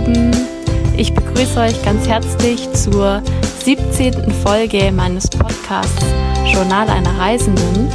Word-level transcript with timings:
Lieben, 0.00 0.30
ich 0.96 1.12
begrüße 1.12 1.60
euch 1.60 1.82
ganz 1.82 2.08
herzlich 2.08 2.72
zur 2.72 3.22
17. 3.64 4.30
Folge 4.42 4.90
meines 4.92 5.28
Podcasts 5.28 6.04
Journal 6.46 6.88
einer 6.88 7.18
Reisenden. 7.18 7.88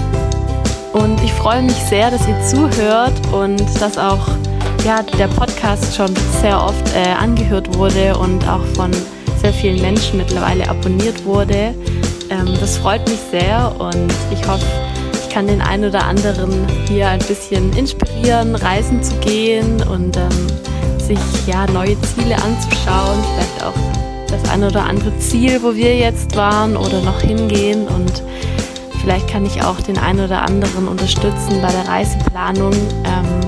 Und 0.93 1.21
ich 1.23 1.31
freue 1.33 1.63
mich 1.63 1.75
sehr, 1.89 2.11
dass 2.11 2.27
ihr 2.27 2.39
zuhört 2.43 3.13
und 3.31 3.59
dass 3.81 3.97
auch 3.97 4.27
ja, 4.85 5.01
der 5.17 5.27
Podcast 5.29 5.95
schon 5.95 6.13
sehr 6.41 6.61
oft 6.61 6.95
äh, 6.95 7.11
angehört 7.13 7.75
wurde 7.75 8.15
und 8.17 8.47
auch 8.47 8.63
von 8.75 8.91
sehr 9.41 9.53
vielen 9.53 9.81
Menschen 9.81 10.17
mittlerweile 10.17 10.69
abonniert 10.69 11.25
wurde. 11.25 11.73
Ähm, 12.29 12.47
das 12.59 12.77
freut 12.77 13.07
mich 13.09 13.19
sehr 13.31 13.73
und 13.79 14.13
ich 14.31 14.47
hoffe, 14.47 14.65
ich 15.13 15.33
kann 15.33 15.47
den 15.47 15.61
einen 15.61 15.85
oder 15.85 16.03
anderen 16.03 16.67
hier 16.87 17.09
ein 17.09 17.19
bisschen 17.19 17.73
inspirieren, 17.73 18.53
reisen 18.53 19.01
zu 19.01 19.15
gehen 19.21 19.81
und 19.83 20.17
ähm, 20.17 20.47
sich 21.07 21.19
ja 21.45 21.67
neue 21.67 21.99
Ziele 22.01 22.35
anzuschauen, 22.35 23.23
vielleicht 23.33 23.63
auch 23.63 23.73
das 24.27 24.49
eine 24.49 24.67
oder 24.67 24.83
andere 24.83 25.17
Ziel, 25.19 25.61
wo 25.61 25.75
wir 25.75 25.95
jetzt 25.95 26.35
waren 26.35 26.75
oder 26.75 27.01
noch 27.01 27.21
hingehen 27.21 27.87
und 27.87 28.23
vielleicht 29.01 29.27
kann 29.27 29.45
ich 29.45 29.61
auch 29.61 29.79
den 29.81 29.97
einen 29.99 30.21
oder 30.21 30.41
anderen 30.41 30.87
unterstützen 30.87 31.61
bei 31.61 31.71
der 31.71 31.87
Reiseplanung. 31.87 32.73
Ähm, 32.73 33.45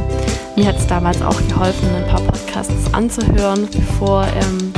mir 0.56 0.68
hat 0.68 0.78
es 0.78 0.88
damals 0.88 1.22
auch 1.22 1.38
geholfen, 1.48 1.90
ein 1.96 2.08
paar 2.08 2.22
Podcasts 2.22 2.94
anzuhören, 2.94 3.68
bevor 3.72 4.26
ähm, 4.26 4.72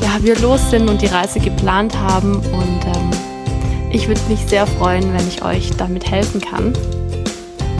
ja, 0.00 0.22
wir 0.22 0.38
los 0.38 0.70
sind 0.70 0.88
und 0.88 1.02
die 1.02 1.06
Reise 1.06 1.40
geplant 1.40 1.96
haben. 1.98 2.36
Und 2.36 2.80
ähm, 2.86 3.10
ich 3.90 4.06
würde 4.08 4.20
mich 4.28 4.40
sehr 4.46 4.66
freuen, 4.66 5.12
wenn 5.12 5.26
ich 5.26 5.44
euch 5.44 5.70
damit 5.76 6.08
helfen 6.10 6.40
kann. 6.40 6.72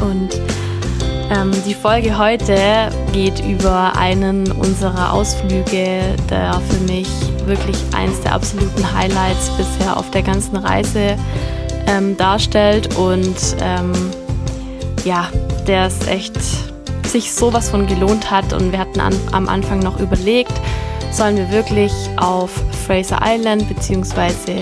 Und 0.00 0.30
die 1.66 1.74
Folge 1.74 2.18
heute 2.18 2.90
geht 3.12 3.40
über 3.44 3.96
einen 3.96 4.50
unserer 4.52 5.12
Ausflüge, 5.12 6.14
der 6.28 6.60
für 6.68 6.80
mich 6.92 7.08
wirklich 7.46 7.76
eins 7.96 8.20
der 8.20 8.34
absoluten 8.34 8.92
Highlights 8.94 9.50
bisher 9.56 9.96
auf 9.96 10.10
der 10.10 10.22
ganzen 10.22 10.56
Reise 10.56 11.16
ähm, 11.86 12.16
darstellt. 12.16 12.96
Und 12.96 13.36
ähm, 13.60 13.92
ja, 15.04 15.28
der 15.66 15.86
ist 15.86 16.06
echt 16.08 16.36
sich 17.06 17.32
sowas 17.32 17.70
von 17.70 17.86
gelohnt 17.86 18.30
hat. 18.30 18.52
Und 18.52 18.72
wir 18.72 18.78
hatten 18.78 19.00
an, 19.00 19.14
am 19.32 19.48
Anfang 19.48 19.78
noch 19.78 19.98
überlegt, 20.00 20.52
sollen 21.10 21.36
wir 21.36 21.50
wirklich 21.50 21.92
auf 22.16 22.50
Fraser 22.86 23.20
Island 23.24 23.68
bzw. 23.68 24.60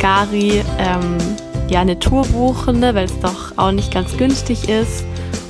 Gari 0.00 0.62
ähm, 0.78 1.18
ja 1.68 1.80
eine 1.80 1.98
Tour 1.98 2.24
buchen, 2.26 2.80
ne, 2.80 2.94
weil 2.94 3.04
es 3.04 3.20
doch 3.20 3.52
auch 3.56 3.72
nicht 3.72 3.92
ganz 3.92 4.16
günstig 4.16 4.68
ist. 4.68 5.04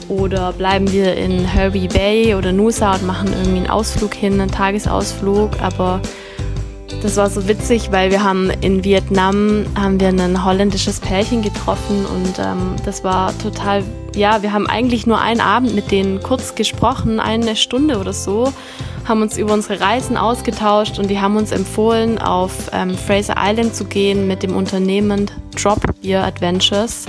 Oder 0.08 0.52
bleiben 0.52 0.90
wir 0.90 1.16
in 1.16 1.44
Herbie 1.44 1.88
Bay 1.88 2.34
oder 2.34 2.52
Nusa 2.52 2.94
und 2.94 3.06
machen 3.06 3.28
irgendwie 3.32 3.58
einen 3.58 3.70
Ausflug 3.70 4.14
hin, 4.14 4.40
einen 4.40 4.50
Tagesausflug. 4.50 5.60
Aber 5.60 6.00
das 7.02 7.16
war 7.16 7.30
so 7.30 7.46
witzig, 7.46 7.92
weil 7.92 8.10
wir 8.10 8.24
haben 8.24 8.50
in 8.60 8.82
Vietnam 8.82 9.66
haben 9.78 10.00
wir 10.00 10.08
ein 10.08 10.44
holländisches 10.44 10.98
Pärchen 11.00 11.42
getroffen 11.42 12.04
und 12.06 12.38
ähm, 12.38 12.74
das 12.84 13.04
war 13.04 13.36
total, 13.38 13.84
ja, 14.16 14.42
wir 14.42 14.52
haben 14.52 14.66
eigentlich 14.66 15.06
nur 15.06 15.20
einen 15.20 15.40
Abend 15.40 15.74
mit 15.76 15.92
denen 15.92 16.20
kurz 16.20 16.56
gesprochen, 16.56 17.20
eine 17.20 17.54
Stunde 17.54 17.98
oder 17.98 18.12
so, 18.12 18.52
haben 19.06 19.22
uns 19.22 19.38
über 19.38 19.52
unsere 19.52 19.80
Reisen 19.80 20.16
ausgetauscht 20.16 20.98
und 20.98 21.08
die 21.08 21.20
haben 21.20 21.36
uns 21.36 21.52
empfohlen, 21.52 22.18
auf 22.18 22.52
ähm, 22.72 22.96
Fraser 22.96 23.36
Island 23.38 23.76
zu 23.76 23.84
gehen 23.84 24.26
mit 24.26 24.42
dem 24.42 24.56
Unternehmen 24.56 25.30
Drop 25.54 25.80
Beer 26.02 26.24
Adventures. 26.24 27.06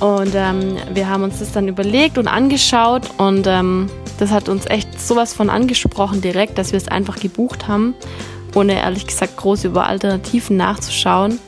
Und 0.00 0.34
ähm, 0.34 0.76
wir 0.92 1.08
haben 1.08 1.22
uns 1.22 1.38
das 1.38 1.52
dann 1.52 1.68
überlegt 1.68 2.18
und 2.18 2.28
angeschaut 2.28 3.02
und 3.18 3.46
ähm, 3.46 3.88
das 4.18 4.30
hat 4.30 4.48
uns 4.48 4.66
echt 4.66 5.00
sowas 5.00 5.34
von 5.34 5.50
angesprochen 5.50 6.20
direkt, 6.20 6.58
dass 6.58 6.72
wir 6.72 6.78
es 6.78 6.88
einfach 6.88 7.16
gebucht 7.16 7.68
haben 7.68 7.94
ohne 8.54 8.74
ehrlich 8.74 9.06
gesagt 9.06 9.36
groß 9.36 9.64
über 9.64 9.86
Alternativen 9.86 10.56
nachzuschauen. 10.56 11.38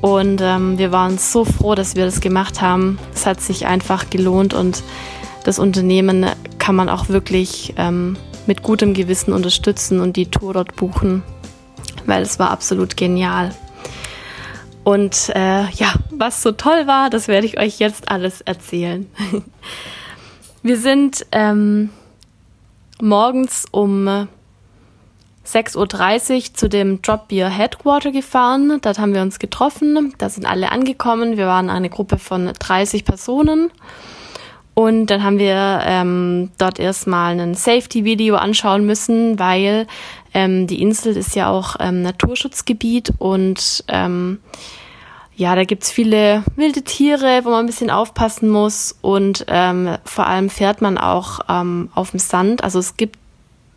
Und 0.00 0.40
ähm, 0.42 0.78
wir 0.78 0.92
waren 0.92 1.18
so 1.18 1.44
froh, 1.44 1.74
dass 1.74 1.96
wir 1.96 2.04
das 2.04 2.20
gemacht 2.20 2.60
haben. 2.60 2.98
Es 3.14 3.26
hat 3.26 3.40
sich 3.40 3.66
einfach 3.66 4.10
gelohnt 4.10 4.54
und 4.54 4.82
das 5.44 5.58
Unternehmen 5.58 6.26
kann 6.58 6.74
man 6.74 6.88
auch 6.88 7.08
wirklich 7.08 7.74
ähm, 7.76 8.16
mit 8.46 8.62
gutem 8.62 8.94
Gewissen 8.94 9.32
unterstützen 9.32 10.00
und 10.00 10.16
die 10.16 10.26
Tour 10.26 10.52
dort 10.54 10.76
buchen, 10.76 11.22
weil 12.04 12.22
es 12.22 12.38
war 12.38 12.50
absolut 12.50 12.96
genial. 12.96 13.52
Und 14.86 15.32
äh, 15.34 15.68
ja, 15.70 15.94
was 16.10 16.42
so 16.42 16.52
toll 16.52 16.86
war, 16.86 17.10
das 17.10 17.26
werde 17.26 17.44
ich 17.44 17.58
euch 17.58 17.80
jetzt 17.80 18.08
alles 18.08 18.40
erzählen. 18.42 19.10
wir 20.62 20.76
sind 20.76 21.26
ähm, 21.32 21.90
morgens 23.00 23.64
um 23.72 24.06
6.30 25.44 26.34
Uhr 26.36 26.54
zu 26.54 26.68
dem 26.68 27.02
Drop 27.02 27.26
Beer 27.26 27.48
Headquarter 27.48 28.12
gefahren. 28.12 28.78
Dort 28.80 29.00
haben 29.00 29.12
wir 29.12 29.22
uns 29.22 29.40
getroffen. 29.40 30.14
Da 30.18 30.28
sind 30.28 30.46
alle 30.46 30.70
angekommen. 30.70 31.36
Wir 31.36 31.48
waren 31.48 31.68
eine 31.68 31.90
Gruppe 31.90 32.16
von 32.16 32.52
30 32.56 33.04
Personen. 33.04 33.72
Und 34.74 35.06
dann 35.06 35.24
haben 35.24 35.40
wir 35.40 35.80
ähm, 35.84 36.52
dort 36.58 36.78
erstmal 36.78 37.40
ein 37.40 37.54
Safety-Video 37.54 38.36
anschauen 38.36 38.86
müssen, 38.86 39.36
weil 39.40 39.88
ähm, 40.36 40.66
die 40.66 40.82
Insel 40.82 41.16
ist 41.16 41.34
ja 41.34 41.48
auch 41.48 41.76
ähm, 41.80 42.02
Naturschutzgebiet 42.02 43.10
und 43.16 43.82
ähm, 43.88 44.38
ja, 45.34 45.54
da 45.54 45.64
gibt's 45.64 45.90
viele 45.90 46.42
wilde 46.56 46.82
Tiere, 46.82 47.40
wo 47.44 47.50
man 47.50 47.60
ein 47.60 47.66
bisschen 47.66 47.88
aufpassen 47.88 48.50
muss 48.50 48.94
und 49.00 49.46
ähm, 49.48 49.96
vor 50.04 50.26
allem 50.26 50.50
fährt 50.50 50.82
man 50.82 50.98
auch 50.98 51.40
ähm, 51.48 51.88
auf 51.94 52.10
dem 52.10 52.20
Sand. 52.20 52.62
Also 52.62 52.78
es 52.78 52.98
gibt 52.98 53.18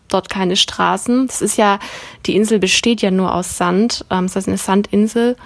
dort 0.10 0.30
keine 0.30 0.58
Straßen. 0.58 1.28
Das 1.28 1.42
ist 1.42 1.58
ja, 1.58 1.80
die 2.26 2.36
Insel 2.36 2.60
besteht 2.60 3.02
ja 3.02 3.10
nur 3.10 3.34
aus 3.34 3.56
Sand, 3.58 4.04
ähm, 4.10 4.26
das 4.26 4.36
heißt 4.36 4.50
eine 4.50 4.58
Sandinsel. 4.58 5.38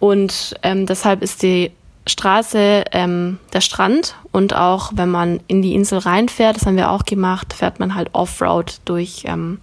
Und 0.00 0.54
ähm, 0.62 0.84
deshalb 0.84 1.22
ist 1.22 1.42
die 1.42 1.72
Straße 2.06 2.84
ähm, 2.92 3.38
der 3.54 3.62
Strand 3.62 4.16
und 4.32 4.54
auch 4.54 4.92
wenn 4.94 5.08
man 5.08 5.40
in 5.46 5.62
die 5.62 5.74
Insel 5.74 5.98
reinfährt, 5.98 6.56
das 6.56 6.66
haben 6.66 6.76
wir 6.76 6.90
auch 6.90 7.06
gemacht, 7.06 7.54
fährt 7.54 7.80
man 7.80 7.94
halt 7.94 8.10
Offroad 8.12 8.80
durch, 8.84 9.22
ähm, 9.24 9.60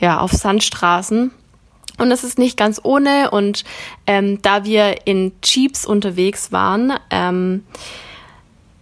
ja, 0.00 0.18
auf 0.20 0.32
Sandstraßen. 0.32 1.30
Und 1.98 2.10
das 2.10 2.24
ist 2.24 2.38
nicht 2.38 2.56
ganz 2.56 2.80
ohne 2.82 3.30
und 3.30 3.64
ähm, 4.06 4.40
da 4.40 4.64
wir 4.64 5.06
in 5.06 5.32
Jeeps 5.44 5.84
unterwegs 5.84 6.50
waren, 6.50 6.94
ähm, 7.10 7.64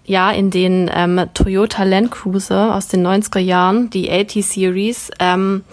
ja 0.05 0.31
in 0.31 0.51
den 0.51 0.91
ähm, 0.95 1.29
Toyota 1.35 1.83
Land 1.83 2.13
Cruiser 2.13 2.75
aus 2.75 2.87
den 2.87 3.07
90er 3.07 3.41
Jahren, 3.41 3.91
die 3.91 4.11
AT 4.11 4.31
Series. 4.31 5.11
Ähm, 5.19 5.65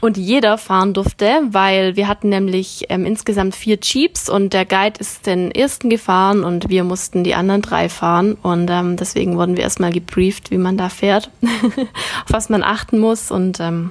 und 0.00 0.16
jeder 0.16 0.58
fahren 0.58 0.94
durfte, 0.94 1.40
weil 1.50 1.96
wir 1.96 2.08
hatten 2.08 2.28
nämlich 2.28 2.86
ähm, 2.88 3.04
insgesamt 3.04 3.54
vier 3.54 3.78
Jeeps 3.82 4.28
und 4.28 4.52
der 4.52 4.64
Guide 4.64 5.00
ist 5.00 5.26
den 5.26 5.50
ersten 5.50 5.90
gefahren 5.90 6.44
und 6.44 6.68
wir 6.68 6.84
mussten 6.84 7.24
die 7.24 7.34
anderen 7.34 7.62
drei 7.62 7.88
fahren 7.88 8.34
und 8.42 8.70
ähm, 8.70 8.96
deswegen 8.96 9.36
wurden 9.36 9.56
wir 9.56 9.64
erstmal 9.64 9.92
gebrieft, 9.92 10.50
wie 10.50 10.58
man 10.58 10.76
da 10.76 10.88
fährt, 10.88 11.30
auf 11.42 12.28
was 12.28 12.48
man 12.48 12.62
achten 12.62 12.98
muss 12.98 13.30
und 13.30 13.60
ähm, 13.60 13.90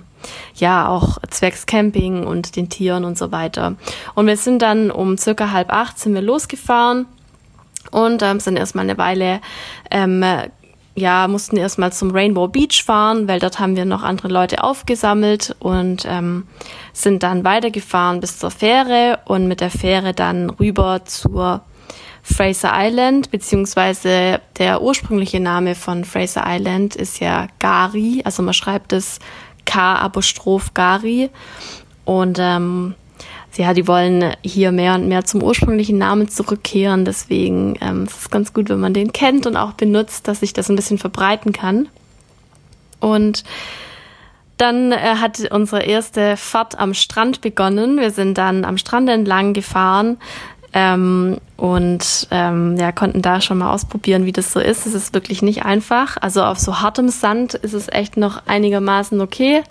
ja 0.55 0.87
auch 0.87 1.17
zwecks 1.29 1.65
Camping 1.65 2.25
und 2.25 2.55
den 2.55 2.69
Tieren 2.69 3.05
und 3.05 3.17
so 3.17 3.31
weiter. 3.31 3.75
Und 4.15 4.27
wir 4.27 4.37
sind 4.37 4.61
dann 4.61 4.91
um 4.91 5.17
circa 5.17 5.51
halb 5.51 5.71
acht 5.71 5.99
sind 5.99 6.13
wir 6.13 6.21
losgefahren 6.21 7.05
und 7.91 8.21
ähm, 8.21 8.39
sind 8.39 8.57
erstmal 8.57 8.85
eine 8.85 8.97
Weile, 8.97 9.41
ähm, 9.91 10.23
ja, 10.97 11.27
mussten 11.27 11.57
erstmal 11.57 11.93
zum 11.93 12.09
Rainbow 12.09 12.47
Beach 12.47 12.83
fahren, 12.83 13.27
weil 13.27 13.39
dort 13.39 13.59
haben 13.59 13.75
wir 13.75 13.85
noch 13.85 14.01
andere 14.01 14.29
Leute 14.29 14.63
aufgesammelt 14.63 15.55
und 15.59 16.05
ähm, 16.09 16.47
sind 16.91 17.21
dann 17.21 17.43
weitergefahren 17.43 18.19
bis 18.19 18.39
zur 18.39 18.49
Fähre 18.49 19.19
und 19.25 19.47
mit 19.47 19.61
der 19.61 19.69
Fähre 19.69 20.13
dann 20.15 20.49
rüber 20.49 21.05
zur 21.05 21.61
Fraser 22.23 22.71
Island, 22.73 23.29
beziehungsweise 23.29 24.41
der 24.57 24.81
ursprüngliche 24.81 25.39
Name 25.39 25.75
von 25.75 26.03
Fraser 26.03 26.43
Island 26.47 26.95
ist 26.95 27.19
ja 27.19 27.47
Gari, 27.59 28.21
also 28.25 28.41
man 28.41 28.55
schreibt 28.55 28.91
es 28.91 29.19
K-Apostroph 29.65 30.73
Gari. 30.73 31.29
Und 32.05 32.39
ähm, 32.41 32.95
ja, 33.57 33.73
die 33.73 33.87
wollen 33.87 34.33
hier 34.43 34.71
mehr 34.71 34.95
und 34.95 35.07
mehr 35.07 35.25
zum 35.25 35.41
ursprünglichen 35.43 35.97
Namen 35.97 36.29
zurückkehren. 36.29 37.05
Deswegen 37.05 37.77
ähm, 37.81 38.05
ist 38.05 38.21
es 38.21 38.29
ganz 38.29 38.53
gut, 38.53 38.69
wenn 38.69 38.79
man 38.79 38.93
den 38.93 39.11
kennt 39.11 39.45
und 39.45 39.57
auch 39.57 39.73
benutzt, 39.73 40.27
dass 40.27 40.41
sich 40.41 40.53
das 40.53 40.69
ein 40.69 40.75
bisschen 40.75 40.97
verbreiten 40.97 41.53
kann. 41.53 41.89
Und 42.99 43.43
dann 44.57 44.91
äh, 44.91 44.97
hat 44.97 45.39
unsere 45.51 45.83
erste 45.83 46.35
Fahrt 46.35 46.79
am 46.79 46.93
Strand 46.93 47.41
begonnen. 47.41 47.97
Wir 47.97 48.11
sind 48.11 48.37
dann 48.37 48.65
am 48.65 48.77
Strand 48.77 49.09
entlang 49.09 49.53
gefahren, 49.53 50.17
ähm, 50.73 51.37
und 51.55 52.27
ähm, 52.29 52.77
ja, 52.77 52.91
konnten 52.91 53.21
da 53.21 53.41
schon 53.41 53.57
mal 53.57 53.73
ausprobieren, 53.73 54.25
wie 54.25 54.31
das 54.31 54.51
so 54.51 54.59
ist. 54.59 54.85
Es 54.85 54.93
ist 54.93 55.13
wirklich 55.13 55.41
nicht 55.41 55.65
einfach. 55.65 56.17
Also 56.21 56.43
auf 56.43 56.59
so 56.59 56.81
hartem 56.81 57.09
Sand 57.09 57.55
ist 57.55 57.73
es 57.73 57.87
echt 57.87 58.17
noch 58.17 58.45
einigermaßen 58.45 59.19
okay. 59.21 59.63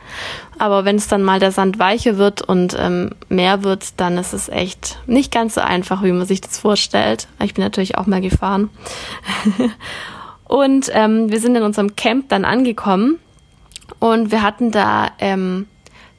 Aber 0.58 0.84
wenn 0.84 0.96
es 0.96 1.06
dann 1.06 1.22
mal 1.22 1.38
der 1.38 1.52
Sand 1.52 1.78
weicher 1.78 2.16
wird 2.16 2.42
und 2.42 2.76
ähm, 2.78 3.10
mehr 3.28 3.62
wird, 3.62 4.00
dann 4.00 4.18
ist 4.18 4.32
es 4.32 4.48
echt 4.48 4.98
nicht 5.06 5.30
ganz 5.30 5.54
so 5.54 5.60
einfach, 5.60 6.02
wie 6.02 6.12
man 6.12 6.26
sich 6.26 6.40
das 6.40 6.58
vorstellt. 6.58 7.28
Ich 7.42 7.54
bin 7.54 7.62
natürlich 7.62 7.98
auch 7.98 8.06
mal 8.06 8.20
gefahren. 8.20 8.70
und 10.44 10.90
ähm, 10.92 11.30
wir 11.30 11.40
sind 11.40 11.54
in 11.56 11.62
unserem 11.62 11.94
Camp 11.94 12.30
dann 12.30 12.44
angekommen. 12.44 13.18
Und 14.00 14.32
wir 14.32 14.42
hatten 14.42 14.72
da 14.72 15.10
ähm, 15.18 15.66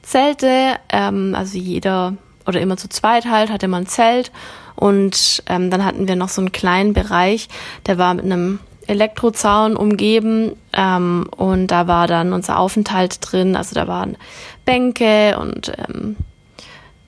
Zelte, 0.02 0.76
ähm, 0.88 1.34
also 1.36 1.58
jeder 1.58 2.14
oder 2.46 2.60
immer 2.60 2.78
zu 2.78 2.88
zweit 2.88 3.26
halt, 3.26 3.50
hatte 3.50 3.68
man 3.68 3.82
ein 3.82 3.86
Zelt. 3.86 4.32
Und 4.78 5.42
ähm, 5.46 5.70
dann 5.70 5.84
hatten 5.84 6.06
wir 6.06 6.14
noch 6.14 6.28
so 6.28 6.40
einen 6.40 6.52
kleinen 6.52 6.92
Bereich, 6.92 7.48
der 7.86 7.98
war 7.98 8.14
mit 8.14 8.24
einem 8.24 8.60
Elektrozaun 8.86 9.76
umgeben 9.76 10.52
ähm, 10.72 11.26
und 11.36 11.66
da 11.66 11.88
war 11.88 12.06
dann 12.06 12.32
unser 12.32 12.58
Aufenthalt 12.58 13.18
drin. 13.20 13.56
Also 13.56 13.74
da 13.74 13.88
waren 13.88 14.16
Bänke 14.64 15.36
und 15.38 15.72
ähm, 15.76 16.16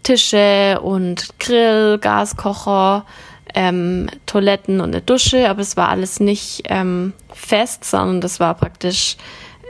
Tische 0.03 0.81
und 0.83 1.39
Grill, 1.39 1.99
Gaskocher, 1.99 3.07
ähm, 3.55 4.09
Toiletten 4.27 4.81
und 4.81 4.91
eine 4.91 5.01
Dusche, 5.01 5.49
aber 5.49 5.61
es 5.61 5.77
war 5.77 5.91
alles 5.91 6.19
nicht 6.19 6.65
ähm, 6.67 7.13
fest, 7.33 7.85
sondern 7.85 8.21
das 8.21 8.41
war 8.41 8.55
praktisch 8.55 9.17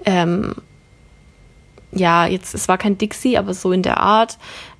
ähm, 0.06 0.54
ja, 1.92 2.26
jetzt, 2.26 2.54
es 2.54 2.66
war 2.66 2.78
kein 2.78 2.98
Dixie, 2.98 3.36
aber 3.36 3.54
so 3.54 3.72
in 3.72 3.82
der 3.82 3.98
Art. 3.98 4.38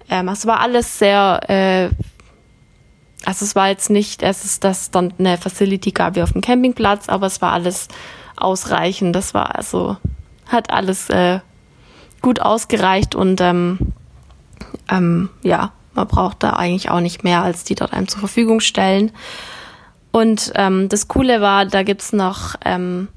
Ähm, 0.09 0.29
es 0.29 0.47
war 0.47 0.61
alles 0.61 0.99
sehr, 0.99 1.41
äh, 1.49 1.91
also 3.25 3.45
es 3.45 3.55
war 3.55 3.69
jetzt 3.69 3.91
nicht, 3.91 4.23
es 4.23 4.45
ist, 4.45 4.65
dass 4.65 4.91
dann 4.91 5.13
eine 5.19 5.37
Facility 5.37 5.91
gab 5.91 6.17
wie 6.17 6.23
auf 6.23 6.33
dem 6.33 6.41
Campingplatz, 6.41 7.09
aber 7.09 7.27
es 7.27 7.43
war 7.43 7.53
alles 7.53 7.89
ausreichend. 8.37 9.15
Das 9.15 9.35
war 9.35 9.55
also, 9.57 9.97
hat 10.47 10.71
alles 10.71 11.11
äh, 11.11 11.41
gut 12.23 12.41
ausgereicht 12.41 13.15
und 13.15 13.41
ähm, 13.41 13.79
ähm, 14.91 15.31
ja, 15.43 15.73
man 15.95 16.09
braucht 16.09 16.43
da 16.43 16.55
eigentlich 16.55 16.91
auch 16.91 17.01
nicht 17.01 17.25
mehr, 17.25 17.43
als 17.43 17.65
die 17.65 17.75
dort 17.75 17.93
einem 17.93 18.09
zur 18.09 18.21
Verfügung 18.21 18.61
stellen. 18.61 19.13
Und 20.13 20.53
ähm, 20.57 20.89
das 20.89 21.09
Coole 21.09 21.41
war, 21.41 21.67
da 21.67 21.83
gibt's 21.83 22.13
noch 22.13 22.55
ähm, 22.65 23.09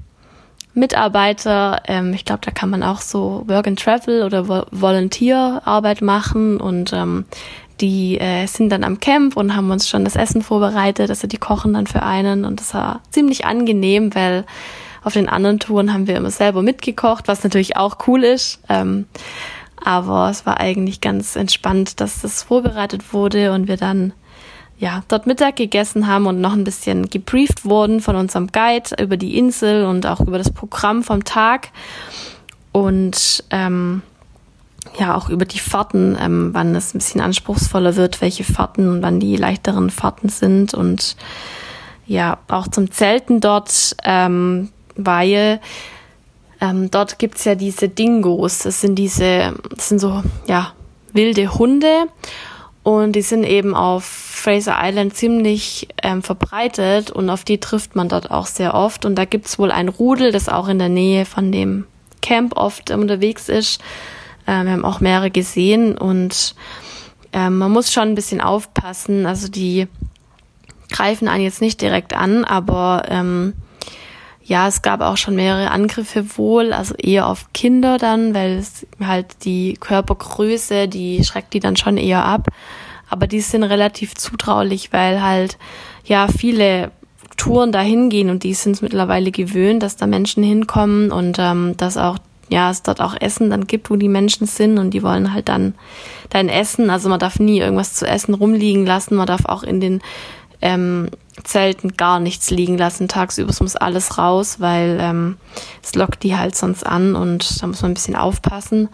Mitarbeiter. 0.74 1.82
Ähm, 1.86 2.12
ich 2.12 2.24
glaube, 2.24 2.40
da 2.44 2.50
kann 2.50 2.70
man 2.70 2.82
auch 2.82 3.00
so 3.00 3.44
Work 3.46 3.66
and 3.66 3.80
Travel 3.80 4.22
oder 4.22 4.48
Vo 4.48 4.64
Volunteerarbeit 4.70 6.02
machen 6.02 6.60
und 6.60 6.92
ähm, 6.92 7.24
die 7.80 8.18
äh, 8.18 8.46
sind 8.46 8.70
dann 8.70 8.84
am 8.84 9.00
Camp 9.00 9.36
und 9.36 9.56
haben 9.56 9.70
uns 9.70 9.88
schon 9.88 10.04
das 10.04 10.16
Essen 10.16 10.42
vorbereitet. 10.42 11.10
Also 11.10 11.26
die 11.26 11.38
kochen 11.38 11.74
dann 11.74 11.86
für 11.86 12.02
einen 12.02 12.44
und 12.44 12.60
das 12.60 12.74
war 12.74 13.00
ziemlich 13.10 13.44
angenehm, 13.44 14.14
weil 14.14 14.44
auf 15.02 15.12
den 15.12 15.28
anderen 15.28 15.58
Touren 15.58 15.92
haben 15.92 16.06
wir 16.06 16.16
immer 16.16 16.30
selber 16.30 16.62
mitgekocht, 16.62 17.28
was 17.28 17.44
natürlich 17.44 17.76
auch 17.76 17.98
cool 18.06 18.24
ist. 18.24 18.60
Ähm, 18.68 19.06
aber 19.84 20.30
es 20.30 20.46
war 20.46 20.60
eigentlich 20.60 21.00
ganz 21.00 21.36
entspannt, 21.36 22.00
dass 22.00 22.22
das 22.22 22.42
vorbereitet 22.42 23.12
wurde 23.12 23.52
und 23.52 23.68
wir 23.68 23.76
dann 23.76 24.12
ja, 24.78 25.02
dort 25.08 25.26
Mittag 25.26 25.56
gegessen 25.56 26.06
haben 26.06 26.26
und 26.26 26.40
noch 26.40 26.52
ein 26.52 26.64
bisschen 26.64 27.08
gebrieft 27.08 27.64
wurden 27.64 28.00
von 28.00 28.16
unserem 28.16 28.48
Guide 28.50 28.90
über 29.00 29.16
die 29.16 29.38
Insel 29.38 29.84
und 29.84 30.06
auch 30.06 30.20
über 30.20 30.38
das 30.38 30.50
Programm 30.50 31.04
vom 31.04 31.24
Tag 31.24 31.68
und 32.72 33.44
ähm, 33.50 34.02
ja 34.98 35.16
auch 35.16 35.28
über 35.28 35.44
die 35.44 35.58
Fahrten, 35.58 36.16
ähm, 36.20 36.50
wann 36.52 36.74
es 36.74 36.94
ein 36.94 36.98
bisschen 36.98 37.20
anspruchsvoller 37.20 37.96
wird, 37.96 38.20
welche 38.20 38.44
Fahrten 38.44 38.88
und 38.88 39.02
wann 39.02 39.20
die 39.20 39.36
leichteren 39.36 39.90
Fahrten 39.90 40.28
sind 40.28 40.74
und 40.74 41.16
ja 42.06 42.38
auch 42.48 42.68
zum 42.68 42.90
Zelten 42.90 43.40
dort, 43.40 43.96
ähm, 44.04 44.70
weil 44.96 45.60
ähm, 46.60 46.90
dort 46.90 47.18
gibt's 47.18 47.44
ja 47.44 47.54
diese 47.54 47.88
Dingos, 47.88 48.60
das 48.60 48.80
sind 48.80 48.96
diese, 48.96 49.54
das 49.74 49.88
sind 49.88 49.98
so 49.98 50.22
ja 50.46 50.72
wilde 51.12 51.54
Hunde 51.54 52.08
und 52.84 53.12
die 53.12 53.22
sind 53.22 53.44
eben 53.44 53.74
auf 53.74 54.04
Fraser 54.04 54.76
Island 54.78 55.16
ziemlich 55.16 55.88
ähm, 56.02 56.22
verbreitet 56.22 57.10
und 57.10 57.30
auf 57.30 57.42
die 57.42 57.58
trifft 57.58 57.96
man 57.96 58.10
dort 58.10 58.30
auch 58.30 58.46
sehr 58.46 58.74
oft. 58.74 59.06
Und 59.06 59.14
da 59.14 59.24
gibt's 59.24 59.58
wohl 59.58 59.70
ein 59.70 59.88
Rudel, 59.88 60.32
das 60.32 60.50
auch 60.50 60.68
in 60.68 60.78
der 60.78 60.90
Nähe 60.90 61.24
von 61.24 61.50
dem 61.50 61.86
Camp 62.20 62.54
oft 62.56 62.90
unterwegs 62.90 63.48
ist. 63.48 63.80
Ähm, 64.46 64.66
wir 64.66 64.72
haben 64.72 64.84
auch 64.84 65.00
mehrere 65.00 65.30
gesehen 65.30 65.96
und 65.96 66.54
ähm, 67.32 67.58
man 67.58 67.72
muss 67.72 67.92
schon 67.92 68.08
ein 68.08 68.14
bisschen 68.14 68.40
aufpassen. 68.40 69.26
Also 69.26 69.48
die 69.48 69.88
greifen 70.90 71.28
einen 71.28 71.44
jetzt 71.44 71.60
nicht 71.60 71.80
direkt 71.80 72.14
an, 72.14 72.44
aber 72.44 73.04
ähm, 73.08 73.54
ja, 74.42 74.68
es 74.68 74.82
gab 74.82 75.00
auch 75.00 75.16
schon 75.16 75.36
mehrere 75.36 75.70
Angriffe 75.70 76.36
wohl, 76.36 76.72
also 76.72 76.94
eher 76.94 77.26
auf 77.26 77.52
Kinder 77.52 77.96
dann, 77.96 78.34
weil 78.34 78.58
es 78.58 78.86
halt 79.02 79.44
die 79.44 79.74
Körpergröße, 79.80 80.86
die 80.86 81.24
schreckt 81.24 81.54
die 81.54 81.60
dann 81.60 81.76
schon 81.76 81.96
eher 81.96 82.24
ab. 82.24 82.48
Aber 83.08 83.26
die 83.26 83.40
sind 83.40 83.64
relativ 83.64 84.14
zutraulich, 84.14 84.92
weil 84.92 85.22
halt 85.22 85.56
ja 86.04 86.28
viele 86.28 86.90
Touren 87.36 87.72
dahin 87.72 88.10
gehen 88.10 88.30
und 88.30 88.42
die 88.42 88.54
sind 88.54 88.72
es 88.72 88.82
mittlerweile 88.82 89.30
gewöhnt, 89.30 89.82
dass 89.82 89.96
da 89.96 90.06
Menschen 90.06 90.42
hinkommen 90.42 91.10
und 91.10 91.38
ähm, 91.38 91.74
dass 91.76 91.96
auch 91.96 92.18
ja 92.48 92.70
es 92.70 92.82
dort 92.82 93.00
auch 93.00 93.14
Essen 93.20 93.50
dann 93.50 93.66
gibt, 93.66 93.90
wo 93.90 93.96
die 93.96 94.08
Menschen 94.08 94.46
sind 94.46 94.78
und 94.78 94.90
die 94.90 95.02
wollen 95.02 95.32
halt 95.32 95.48
dann 95.48 95.74
dein 96.30 96.48
Essen. 96.48 96.90
Also 96.90 97.08
man 97.08 97.18
darf 97.18 97.38
nie 97.38 97.60
irgendwas 97.60 97.94
zu 97.94 98.06
essen 98.06 98.34
rumliegen 98.34 98.86
lassen. 98.86 99.16
Man 99.16 99.26
darf 99.26 99.46
auch 99.46 99.62
in 99.62 99.80
den 99.80 100.02
ähm, 100.60 101.08
Zelten 101.42 101.96
gar 101.96 102.20
nichts 102.20 102.50
liegen 102.50 102.78
lassen. 102.78 103.08
Tagsüber 103.08 103.52
muss 103.60 103.76
alles 103.76 104.18
raus, 104.18 104.56
weil 104.60 104.98
ähm, 105.00 105.36
es 105.82 105.94
lockt 105.94 106.22
die 106.22 106.36
halt 106.36 106.56
sonst 106.56 106.86
an 106.86 107.14
und 107.14 107.62
da 107.62 107.66
muss 107.66 107.82
man 107.82 107.92
ein 107.92 107.94
bisschen 107.94 108.16
aufpassen. 108.16 108.88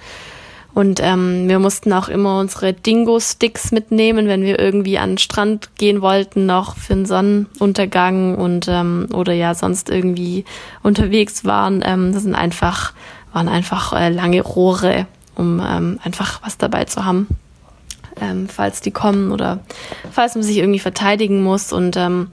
Und 0.73 1.01
ähm, 1.03 1.49
wir 1.49 1.59
mussten 1.59 1.93
auch 1.93 2.09
immer 2.09 2.39
unsere 2.39 2.73
Dingo-Sticks 2.73 3.73
mitnehmen, 3.73 4.29
wenn 4.29 4.43
wir 4.43 4.59
irgendwie 4.59 4.99
an 4.99 5.11
den 5.11 5.19
Strand 5.19 5.71
gehen 5.77 6.01
wollten, 6.01 6.47
noch 6.47 6.77
für 6.77 6.95
den 6.95 7.07
Sonnenuntergang 7.07 8.37
und 8.37 8.69
ähm, 8.69 9.09
oder 9.13 9.33
ja 9.33 9.55
sonst 9.55 9.91
irgendwie 9.91 10.45
unterwegs 10.83 11.45
waren. 11.45 11.83
Ähm, 11.85 12.13
das 12.13 12.23
sind 12.23 12.37
einfach, 12.37 12.93
waren 13.33 13.49
einfach 13.49 13.93
äh, 13.93 14.09
lange 14.11 14.43
Rohre, 14.43 15.07
um 15.35 15.61
ähm, 15.61 15.99
einfach 16.03 16.43
was 16.43 16.59
dabei 16.59 16.85
zu 16.85 17.05
haben 17.05 17.27
ähm, 18.21 18.49
falls 18.49 18.81
die 18.81 18.91
kommen 18.91 19.33
oder 19.33 19.61
falls 20.11 20.35
man 20.35 20.45
sich 20.45 20.59
irgendwie 20.59 20.79
verteidigen 20.79 21.43
muss. 21.43 21.73
Und 21.73 21.97
ähm, 21.97 22.29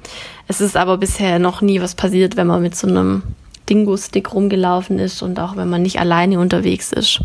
es 0.47 0.61
ist 0.61 0.77
aber 0.77 0.97
bisher 0.97 1.39
noch 1.39 1.61
nie 1.61 1.81
was 1.81 1.95
passiert, 1.95 2.35
wenn 2.37 2.47
man 2.47 2.61
mit 2.61 2.75
so 2.75 2.87
einem 2.87 3.23
Dingo-Stick 3.69 4.33
rumgelaufen 4.33 4.99
ist 4.99 5.21
und 5.21 5.39
auch 5.39 5.55
wenn 5.55 5.69
man 5.69 5.81
nicht 5.81 5.99
alleine 5.99 6.39
unterwegs 6.39 6.91
ist, 6.91 7.21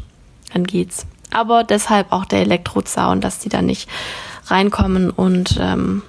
dann 0.53 0.65
geht's. 0.65 1.07
Aber 1.31 1.65
deshalb 1.65 2.13
auch 2.13 2.25
der 2.25 2.41
Elektrozaun, 2.41 3.21
dass 3.21 3.39
die 3.39 3.49
da 3.49 3.63
nicht 3.63 3.89
reinkommen 4.47 5.11
und 5.11 5.57
ähm, 5.61 6.03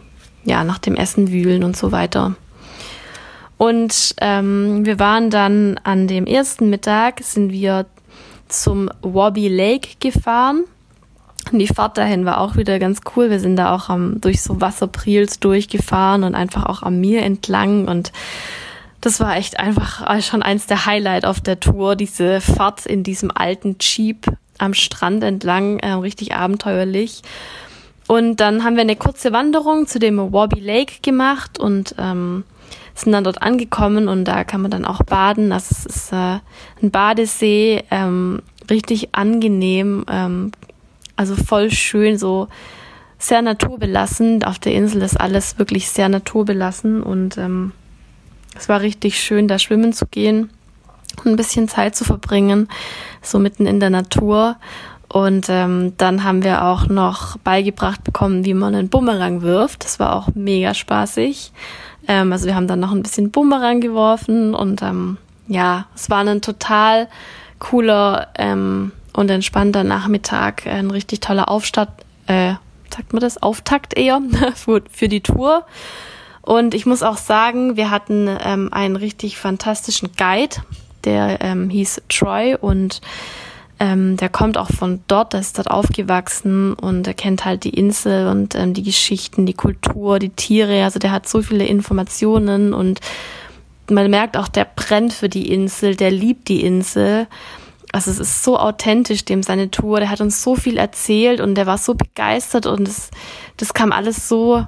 ja 0.44 0.64
nach 0.64 0.80
dem 0.80 0.96
Essen 0.96 1.32
wühlen 1.32 1.64
und 1.64 1.78
so 1.78 1.92
weiter. 1.92 2.36
Und 3.58 4.16
ähm, 4.20 4.86
wir 4.86 5.00
waren 5.00 5.30
dann 5.30 5.80
an 5.84 6.08
dem 6.08 6.26
ersten 6.26 6.70
Mittag 6.70 7.22
sind 7.22 7.52
wir 7.52 7.86
zum 8.48 8.90
Wobby 9.02 9.48
Lake 9.48 9.90
gefahren. 10.00 10.64
Und 11.52 11.60
die 11.60 11.68
Fahrt 11.68 11.98
dahin 11.98 12.26
war 12.26 12.40
auch 12.40 12.56
wieder 12.56 12.80
ganz 12.80 13.02
cool. 13.16 13.30
Wir 13.30 13.40
sind 13.40 13.58
da 13.58 13.76
auch 13.76 13.90
am, 13.90 14.22
durch 14.22 14.42
so 14.42 14.62
Wasserpriels 14.62 15.40
durchgefahren 15.40 16.24
und 16.24 16.36
einfach 16.36 16.66
auch 16.66 16.84
am 16.84 17.00
Meer 17.00 17.24
entlang 17.24 17.88
und 17.88 18.12
das 19.04 19.20
war 19.20 19.36
echt 19.36 19.60
einfach 19.60 20.22
schon 20.22 20.42
eins 20.42 20.66
der 20.66 20.86
Highlight 20.86 21.26
auf 21.26 21.42
der 21.42 21.60
Tour, 21.60 21.98
diese 21.98 22.40
Fahrt 22.40 22.86
in 22.86 23.04
diesem 23.04 23.32
alten 23.32 23.76
Jeep 23.82 24.28
am 24.60 24.74
Strand 24.74 25.24
entlang, 25.24 25.80
äh, 25.80 25.92
richtig 25.92 26.34
abenteuerlich. 26.34 27.22
Und 28.08 28.38
dann 28.38 28.64
haben 28.64 28.76
wir 28.76 28.82
eine 28.82 28.96
kurze 28.96 29.34
Wanderung 29.34 29.88
zu 29.88 30.00
dem 30.00 30.18
Wobby 30.32 30.62
Lake 30.62 31.02
gemacht 31.02 31.60
und 31.60 31.96
ähm, 31.98 32.46
sind 32.96 33.12
dann 33.12 33.24
dort 33.24 33.42
angekommen 33.42 34.08
und 34.08 34.26
da 34.26 34.44
kann 34.44 34.62
man 34.62 34.72
dann 34.72 34.86
auch 34.86 35.04
baden. 35.04 35.50
Das 35.50 35.72
ist 35.72 36.12
äh, 36.12 36.40
ein 36.82 36.92
Badesee, 36.92 37.84
ähm, 37.90 38.42
richtig 38.70 39.10
angenehm, 39.14 40.06
ähm, 40.10 40.52
also 41.16 41.36
voll 41.36 41.72
schön, 41.72 42.18
so 42.18 42.48
sehr 43.18 43.42
naturbelassen. 43.42 44.44
Auf 44.44 44.60
der 44.60 44.74
Insel 44.74 45.02
ist 45.02 45.20
alles 45.20 45.58
wirklich 45.58 45.90
sehr 45.90 46.10
naturbelassen 46.10 47.02
und 47.02 47.38
ähm, 47.38 47.72
es 48.56 48.70
war 48.70 48.82
richtig 48.82 49.20
schön, 49.20 49.48
da 49.48 49.58
schwimmen 49.60 49.94
zu 49.94 50.06
gehen 50.06 50.50
und 51.24 51.32
ein 51.32 51.36
bisschen 51.36 51.68
Zeit 51.68 51.96
zu 51.96 52.04
verbringen, 52.04 52.68
so 53.22 53.40
mitten 53.40 53.66
in 53.66 53.80
der 53.80 53.90
Natur. 53.90 54.58
Und 55.08 55.46
ähm, 55.50 55.94
dann 55.98 56.24
haben 56.24 56.44
wir 56.44 56.64
auch 56.66 56.88
noch 56.88 57.38
beigebracht 57.38 58.04
bekommen, 58.04 58.46
wie 58.46 58.56
man 58.56 58.74
einen 58.74 58.90
Bumerang 58.90 59.44
wirft. 59.44 59.84
Das 59.84 60.00
war 60.00 60.16
auch 60.16 60.30
mega 60.34 60.74
spaßig. 60.74 61.52
Ähm, 62.08 62.32
also 62.32 62.46
wir 62.46 62.56
haben 62.56 62.68
dann 62.68 62.80
noch 62.80 62.92
ein 62.92 63.04
bisschen 63.04 63.32
Bumerang 63.32 63.82
geworfen 63.82 64.54
und 64.54 64.82
ähm, 64.82 65.18
ja, 65.48 65.88
es 65.96 66.10
war 66.10 66.26
ein 66.26 66.42
total 66.42 67.08
cooler 67.60 68.28
ähm, 68.38 68.92
und 69.14 69.30
entspannter 69.30 69.84
Nachmittag, 69.84 70.68
ein 70.68 70.92
richtig 70.92 71.22
toller 71.22 71.50
Aufstatt, 71.50 71.90
äh, 72.28 72.54
sagt 72.94 73.14
man 73.14 73.22
das, 73.22 73.42
Auftakt 73.42 73.98
eher 73.98 74.22
für, 74.56 74.82
für 74.90 75.08
die 75.08 75.22
Tour. 75.22 75.66
Und 76.42 76.74
ich 76.74 76.86
muss 76.86 77.04
auch 77.04 77.18
sagen, 77.18 77.78
wir 77.78 77.90
hatten 77.90 78.30
ähm, 78.44 78.70
einen 78.74 78.98
richtig 78.98 79.38
fantastischen 79.38 80.10
Guide, 80.18 80.58
der 81.06 81.40
ähm, 81.42 81.70
hieß 81.70 82.02
Troy 82.10 82.56
und 82.60 83.02
ähm, 83.84 84.16
der 84.16 84.30
kommt 84.30 84.58
auch 84.58 84.70
von 84.72 85.02
dort, 85.10 85.34
der 85.34 85.42
ist 85.42 85.58
dort 85.58 85.70
aufgewachsen 85.70 86.74
und 86.74 87.06
er 87.06 87.14
kennt 87.14 87.44
halt 87.44 87.66
die 87.66 87.78
Insel 87.78 88.30
und 88.30 88.56
ähm, 88.56 88.74
die 88.74 88.82
Geschichten, 88.82 89.46
die 89.46 89.56
Kultur, 89.56 90.20
die 90.20 90.30
Tiere. 90.30 90.86
Also 90.86 91.00
der 91.00 91.12
hat 91.12 91.28
so 91.28 91.42
viele 91.42 91.66
Informationen 91.66 92.74
und 92.74 93.02
man 93.90 94.10
merkt 94.10 94.38
auch, 94.38 94.48
der 94.48 94.66
brennt 94.74 95.12
für 95.12 95.28
die 95.28 95.52
Insel, 95.52 95.98
der 95.98 96.12
liebt 96.12 96.48
die 96.48 96.64
Insel. 96.64 97.28
also 97.92 98.10
es 98.10 98.20
ist 98.20 98.46
so 98.46 98.58
authentisch, 98.58 99.26
dem 99.26 99.44
seine 99.44 99.70
Tour. 99.70 100.00
Der 100.00 100.10
hat 100.10 100.22
uns 100.22 100.42
so 100.42 100.56
viel 100.56 100.78
erzählt 100.78 101.42
und 101.42 101.56
der 101.56 101.66
war 101.66 101.78
so 101.78 101.94
begeistert 101.94 102.66
und 102.66 102.88
das, 102.88 103.12
das 103.58 103.74
kam 103.74 103.92
alles 103.92 104.30
so, 104.30 104.66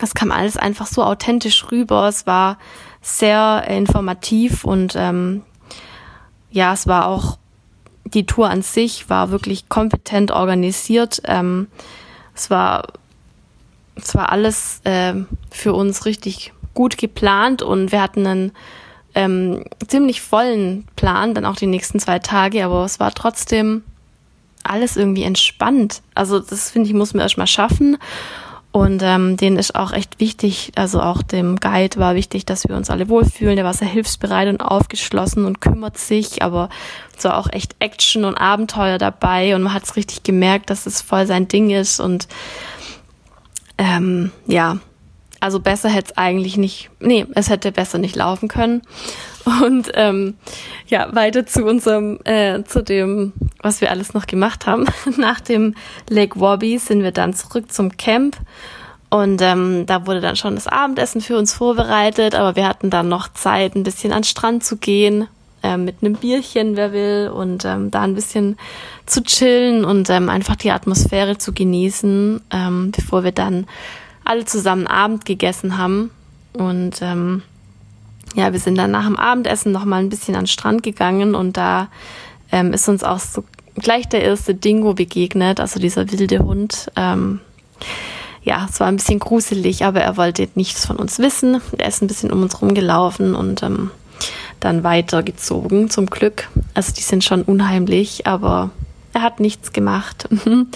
das 0.00 0.14
kam 0.14 0.32
alles 0.32 0.56
einfach 0.56 0.88
so 0.88 1.04
authentisch 1.04 1.70
rüber. 1.70 2.08
Es 2.08 2.26
war 2.26 2.58
sehr 3.02 3.68
informativ 3.68 4.64
und 4.64 4.94
ähm, 4.96 5.42
ja, 6.50 6.72
es 6.72 6.88
war 6.88 7.06
auch 7.06 7.38
die 8.14 8.26
Tour 8.26 8.50
an 8.50 8.62
sich 8.62 9.08
war 9.10 9.30
wirklich 9.30 9.68
kompetent 9.68 10.30
organisiert. 10.30 11.22
Ähm, 11.24 11.68
es 12.34 12.50
war 12.50 12.84
es 13.96 14.14
war 14.14 14.30
alles 14.30 14.80
äh, 14.84 15.14
für 15.50 15.72
uns 15.72 16.06
richtig 16.06 16.52
gut 16.74 16.98
geplant 16.98 17.62
und 17.62 17.90
wir 17.90 18.00
hatten 18.00 18.26
einen 18.26 18.52
ähm, 19.14 19.64
ziemlich 19.86 20.20
vollen 20.20 20.86
Plan, 20.94 21.34
dann 21.34 21.44
auch 21.44 21.56
die 21.56 21.66
nächsten 21.66 21.98
zwei 21.98 22.20
Tage, 22.20 22.64
aber 22.64 22.84
es 22.84 23.00
war 23.00 23.12
trotzdem 23.12 23.82
alles 24.62 24.96
irgendwie 24.96 25.24
entspannt. 25.24 26.02
Also 26.14 26.38
das 26.38 26.70
finde 26.70 26.88
ich, 26.88 26.94
muss 26.94 27.14
man 27.14 27.22
erstmal 27.22 27.46
schaffen. 27.46 27.96
Und 28.70 29.02
ähm, 29.02 29.38
denen 29.38 29.56
ist 29.56 29.74
auch 29.74 29.92
echt 29.92 30.20
wichtig, 30.20 30.72
also 30.76 31.00
auch 31.00 31.22
dem 31.22 31.56
Guide 31.56 31.96
war 31.98 32.14
wichtig, 32.14 32.44
dass 32.44 32.68
wir 32.68 32.76
uns 32.76 32.90
alle 32.90 33.08
wohlfühlen. 33.08 33.56
Der 33.56 33.64
war 33.64 33.72
sehr 33.72 33.88
hilfsbereit 33.88 34.48
und 34.48 34.60
aufgeschlossen 34.60 35.46
und 35.46 35.60
kümmert 35.60 35.96
sich, 35.96 36.42
aber 36.42 36.68
war 37.22 37.38
auch 37.38 37.48
echt 37.50 37.76
Action 37.80 38.24
und 38.24 38.36
Abenteuer 38.36 38.98
dabei 38.98 39.54
und 39.54 39.62
man 39.62 39.74
hat 39.74 39.84
es 39.84 39.96
richtig 39.96 40.22
gemerkt, 40.22 40.70
dass 40.70 40.86
es 40.86 41.00
voll 41.00 41.26
sein 41.26 41.48
Ding 41.48 41.70
ist 41.70 41.98
und 41.98 42.28
ähm, 43.78 44.30
ja, 44.46 44.78
also 45.40 45.60
besser 45.60 45.88
hätte 45.88 46.12
es 46.12 46.18
eigentlich 46.18 46.56
nicht, 46.56 46.90
nee, 47.00 47.26
es 47.34 47.48
hätte 47.48 47.72
besser 47.72 47.98
nicht 47.98 48.16
laufen 48.16 48.48
können. 48.48 48.82
Und 49.62 49.90
ähm, 49.94 50.34
ja, 50.88 51.14
weiter 51.14 51.46
zu 51.46 51.64
unserem, 51.64 52.18
äh, 52.24 52.64
zu 52.64 52.82
dem, 52.82 53.32
was 53.62 53.80
wir 53.80 53.90
alles 53.90 54.14
noch 54.14 54.26
gemacht 54.26 54.66
haben. 54.66 54.86
Nach 55.16 55.40
dem 55.40 55.74
Lake 56.08 56.38
Wobby 56.38 56.78
sind 56.78 57.02
wir 57.02 57.12
dann 57.12 57.34
zurück 57.34 57.72
zum 57.72 57.96
Camp. 57.96 58.36
Und 59.10 59.40
ähm, 59.40 59.86
da 59.86 60.06
wurde 60.06 60.20
dann 60.20 60.36
schon 60.36 60.54
das 60.54 60.66
Abendessen 60.66 61.22
für 61.22 61.38
uns 61.38 61.54
vorbereitet, 61.54 62.34
aber 62.34 62.56
wir 62.56 62.68
hatten 62.68 62.90
dann 62.90 63.08
noch 63.08 63.32
Zeit, 63.32 63.74
ein 63.74 63.82
bisschen 63.82 64.12
an 64.12 64.20
den 64.20 64.24
Strand 64.24 64.64
zu 64.64 64.76
gehen, 64.76 65.28
äh, 65.62 65.78
mit 65.78 65.96
einem 66.02 66.14
Bierchen, 66.14 66.76
wer 66.76 66.92
will, 66.92 67.30
und 67.34 67.64
ähm, 67.64 67.90
da 67.90 68.02
ein 68.02 68.14
bisschen 68.14 68.58
zu 69.06 69.22
chillen 69.22 69.86
und 69.86 70.10
ähm, 70.10 70.28
einfach 70.28 70.56
die 70.56 70.72
Atmosphäre 70.72 71.38
zu 71.38 71.54
genießen, 71.54 72.42
ähm, 72.50 72.92
bevor 72.94 73.24
wir 73.24 73.32
dann 73.32 73.66
alle 74.28 74.44
zusammen 74.44 74.86
Abend 74.86 75.24
gegessen 75.24 75.78
haben. 75.78 76.10
Und 76.52 77.00
ähm, 77.02 77.42
ja, 78.34 78.52
wir 78.52 78.60
sind 78.60 78.76
dann 78.76 78.90
nach 78.90 79.06
dem 79.06 79.16
Abendessen 79.16 79.72
noch 79.72 79.84
mal 79.84 80.00
ein 80.00 80.10
bisschen 80.10 80.34
an 80.34 80.42
den 80.42 80.48
Strand 80.48 80.82
gegangen 80.82 81.34
und 81.34 81.56
da 81.56 81.88
ähm, 82.52 82.72
ist 82.72 82.88
uns 82.88 83.04
auch 83.04 83.18
so 83.18 83.44
gleich 83.76 84.08
der 84.08 84.22
erste 84.22 84.54
Dingo 84.54 84.94
begegnet, 84.94 85.60
also 85.60 85.80
dieser 85.80 86.10
wilde 86.10 86.40
Hund. 86.40 86.90
Ähm, 86.96 87.40
ja, 88.42 88.66
es 88.68 88.80
war 88.80 88.88
ein 88.88 88.96
bisschen 88.96 89.18
gruselig, 89.18 89.84
aber 89.84 90.00
er 90.00 90.16
wollte 90.16 90.48
nichts 90.54 90.86
von 90.86 90.96
uns 90.96 91.18
wissen. 91.18 91.60
Er 91.76 91.88
ist 91.88 92.02
ein 92.02 92.08
bisschen 92.08 92.30
um 92.30 92.42
uns 92.42 92.60
rumgelaufen 92.60 93.34
und 93.34 93.62
ähm, 93.62 93.90
dann 94.60 94.84
weitergezogen, 94.84 95.90
zum 95.90 96.06
Glück. 96.06 96.48
Also 96.74 96.92
die 96.92 97.02
sind 97.02 97.24
schon 97.24 97.42
unheimlich, 97.42 98.26
aber 98.26 98.70
er 99.12 99.22
hat 99.22 99.40
nichts 99.40 99.72
gemacht. 99.72 100.28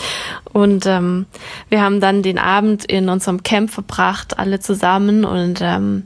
und 0.52 0.86
ähm, 0.86 1.26
wir 1.68 1.82
haben 1.82 2.00
dann 2.00 2.22
den 2.22 2.38
Abend 2.38 2.84
in 2.84 3.08
unserem 3.08 3.42
Camp 3.42 3.70
verbracht, 3.70 4.38
alle 4.38 4.60
zusammen. 4.60 5.24
Und 5.24 5.60
ähm, 5.62 6.04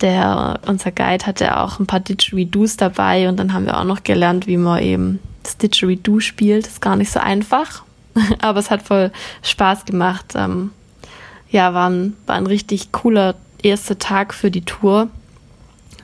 der, 0.00 0.60
unser 0.66 0.92
Guide 0.92 1.26
hatte 1.26 1.58
auch 1.58 1.78
ein 1.78 1.86
paar 1.86 2.00
Didgeridoos 2.00 2.76
dabei. 2.76 3.28
Und 3.28 3.36
dann 3.38 3.52
haben 3.52 3.66
wir 3.66 3.78
auch 3.78 3.84
noch 3.84 4.02
gelernt, 4.02 4.46
wie 4.46 4.56
man 4.56 4.82
eben 4.82 5.18
das 5.42 5.56
Didgeridoo 5.56 6.20
spielt. 6.20 6.66
Ist 6.66 6.80
gar 6.80 6.96
nicht 6.96 7.12
so 7.12 7.20
einfach. 7.20 7.82
Aber 8.40 8.58
es 8.58 8.70
hat 8.70 8.82
voll 8.82 9.10
Spaß 9.42 9.84
gemacht. 9.84 10.32
Ähm, 10.34 10.70
ja, 11.50 11.74
war 11.74 11.90
ein, 11.90 12.16
war 12.26 12.36
ein 12.36 12.46
richtig 12.46 12.92
cooler 12.92 13.34
erster 13.62 13.98
Tag 13.98 14.34
für 14.34 14.50
die 14.50 14.64
Tour. 14.64 15.08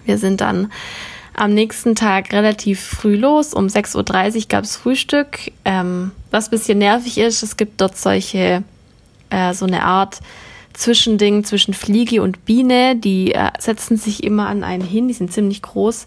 Wir 0.05 0.19
sind 0.19 0.41
dann 0.41 0.71
am 1.37 1.53
nächsten 1.53 1.95
Tag 1.95 2.33
relativ 2.33 2.81
früh 2.81 3.17
los. 3.17 3.55
Um 3.55 3.67
6.30 3.67 4.37
Uhr 4.37 4.43
gab 4.49 4.65
es 4.65 4.77
Frühstück. 4.77 5.53
Ähm, 5.65 6.13
was 6.31 6.51
bisschen 6.51 6.79
nervig 6.79 7.19
ist, 7.19 7.43
es 7.43 7.57
gibt 7.57 7.81
dort 7.81 7.97
solche, 7.97 8.63
äh, 9.31 9.55
so 9.55 9.67
eine 9.67 9.85
Art 9.85 10.21
Zwischending 10.73 11.45
zwischen 11.45 11.75
Fliege 11.75 12.23
und 12.23 12.45
Biene. 12.45 12.97
Die 12.97 13.33
äh, 13.33 13.51
setzen 13.59 13.97
sich 13.97 14.25
immer 14.25 14.49
an 14.49 14.65
einen 14.65 14.85
hin, 14.85 15.09
die 15.09 15.15
sind 15.15 15.33
ziemlich 15.33 15.63
groß. 15.63 16.07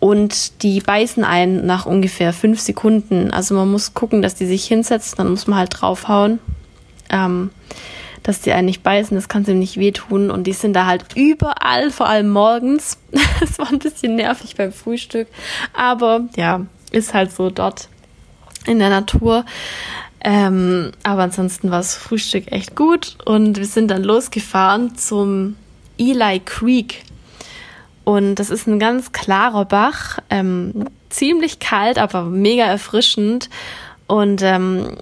Und 0.00 0.62
die 0.64 0.80
beißen 0.80 1.22
einen 1.22 1.64
nach 1.64 1.86
ungefähr 1.86 2.32
fünf 2.32 2.58
Sekunden. 2.58 3.30
Also 3.30 3.54
man 3.54 3.70
muss 3.70 3.94
gucken, 3.94 4.22
dass 4.22 4.34
die 4.34 4.46
sich 4.46 4.64
hinsetzen, 4.64 5.18
dann 5.18 5.30
muss 5.30 5.46
man 5.46 5.60
halt 5.60 5.80
draufhauen. 5.80 6.40
Ähm, 7.10 7.50
dass 8.22 8.40
die 8.40 8.52
einen 8.52 8.66
nicht 8.66 8.82
beißen, 8.82 9.16
das 9.16 9.28
kann 9.28 9.44
ziemlich 9.44 9.76
wehtun. 9.76 10.30
Und 10.30 10.44
die 10.46 10.52
sind 10.52 10.74
da 10.74 10.86
halt 10.86 11.04
überall, 11.14 11.90
vor 11.90 12.08
allem 12.08 12.30
morgens. 12.30 12.98
Es 13.40 13.58
war 13.58 13.68
ein 13.68 13.80
bisschen 13.80 14.14
nervig 14.14 14.54
beim 14.56 14.72
Frühstück. 14.72 15.26
Aber 15.72 16.28
ja, 16.36 16.64
ist 16.92 17.12
halt 17.12 17.32
so 17.32 17.50
dort 17.50 17.88
in 18.66 18.78
der 18.78 18.90
Natur. 18.90 19.44
Ähm, 20.24 20.92
aber 21.02 21.24
ansonsten 21.24 21.70
war 21.70 21.78
das 21.78 21.96
Frühstück 21.96 22.52
echt 22.52 22.76
gut. 22.76 23.16
Und 23.24 23.58
wir 23.58 23.66
sind 23.66 23.90
dann 23.90 24.04
losgefahren 24.04 24.96
zum 24.96 25.56
Eli 25.98 26.40
Creek. 26.44 27.02
Und 28.04 28.36
das 28.36 28.50
ist 28.50 28.66
ein 28.66 28.78
ganz 28.78 29.12
klarer 29.12 29.64
Bach, 29.64 30.18
ähm, 30.30 30.86
ziemlich 31.08 31.58
kalt, 31.58 31.98
aber 31.98 32.24
mega 32.24 32.64
erfrischend. 32.64 33.48
Und 34.06 34.42
ähm, 34.42 34.96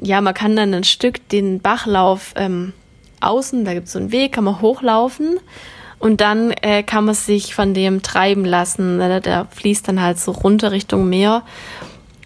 ja, 0.00 0.20
man 0.20 0.34
kann 0.34 0.56
dann 0.56 0.74
ein 0.74 0.84
Stück 0.84 1.28
den 1.28 1.60
Bachlauf 1.60 2.32
ähm, 2.36 2.72
außen, 3.20 3.64
da 3.64 3.74
gibt 3.74 3.86
es 3.86 3.92
so 3.92 3.98
einen 3.98 4.12
Weg, 4.12 4.32
kann 4.32 4.44
man 4.44 4.60
hochlaufen 4.60 5.38
und 5.98 6.20
dann 6.20 6.50
äh, 6.50 6.82
kann 6.82 7.04
man 7.04 7.14
sich 7.14 7.54
von 7.54 7.74
dem 7.74 8.02
treiben 8.02 8.44
lassen. 8.44 8.98
Der, 8.98 9.20
der 9.20 9.46
fließt 9.46 9.88
dann 9.88 10.00
halt 10.00 10.18
so 10.18 10.32
runter 10.32 10.70
Richtung 10.70 11.08
Meer. 11.08 11.42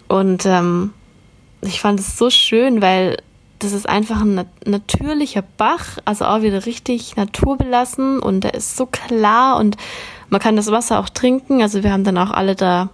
Und 0.07 0.45
ähm, 0.45 0.93
ich 1.61 1.79
fand 1.79 1.99
es 1.99 2.17
so 2.17 2.29
schön, 2.29 2.81
weil 2.81 3.17
das 3.59 3.73
ist 3.73 3.87
einfach 3.87 4.21
ein 4.21 4.45
natürlicher 4.65 5.43
Bach, 5.57 5.99
also 6.03 6.25
auch 6.25 6.41
wieder 6.41 6.65
richtig 6.65 7.15
naturbelassen 7.15 8.19
und 8.19 8.43
der 8.43 8.55
ist 8.55 8.75
so 8.75 8.87
klar 8.87 9.57
und 9.57 9.77
man 10.29 10.41
kann 10.41 10.55
das 10.55 10.71
Wasser 10.71 10.99
auch 10.99 11.09
trinken. 11.09 11.61
Also 11.61 11.83
wir 11.83 11.93
haben 11.93 12.03
dann 12.03 12.17
auch 12.17 12.31
alle 12.31 12.55
da 12.55 12.89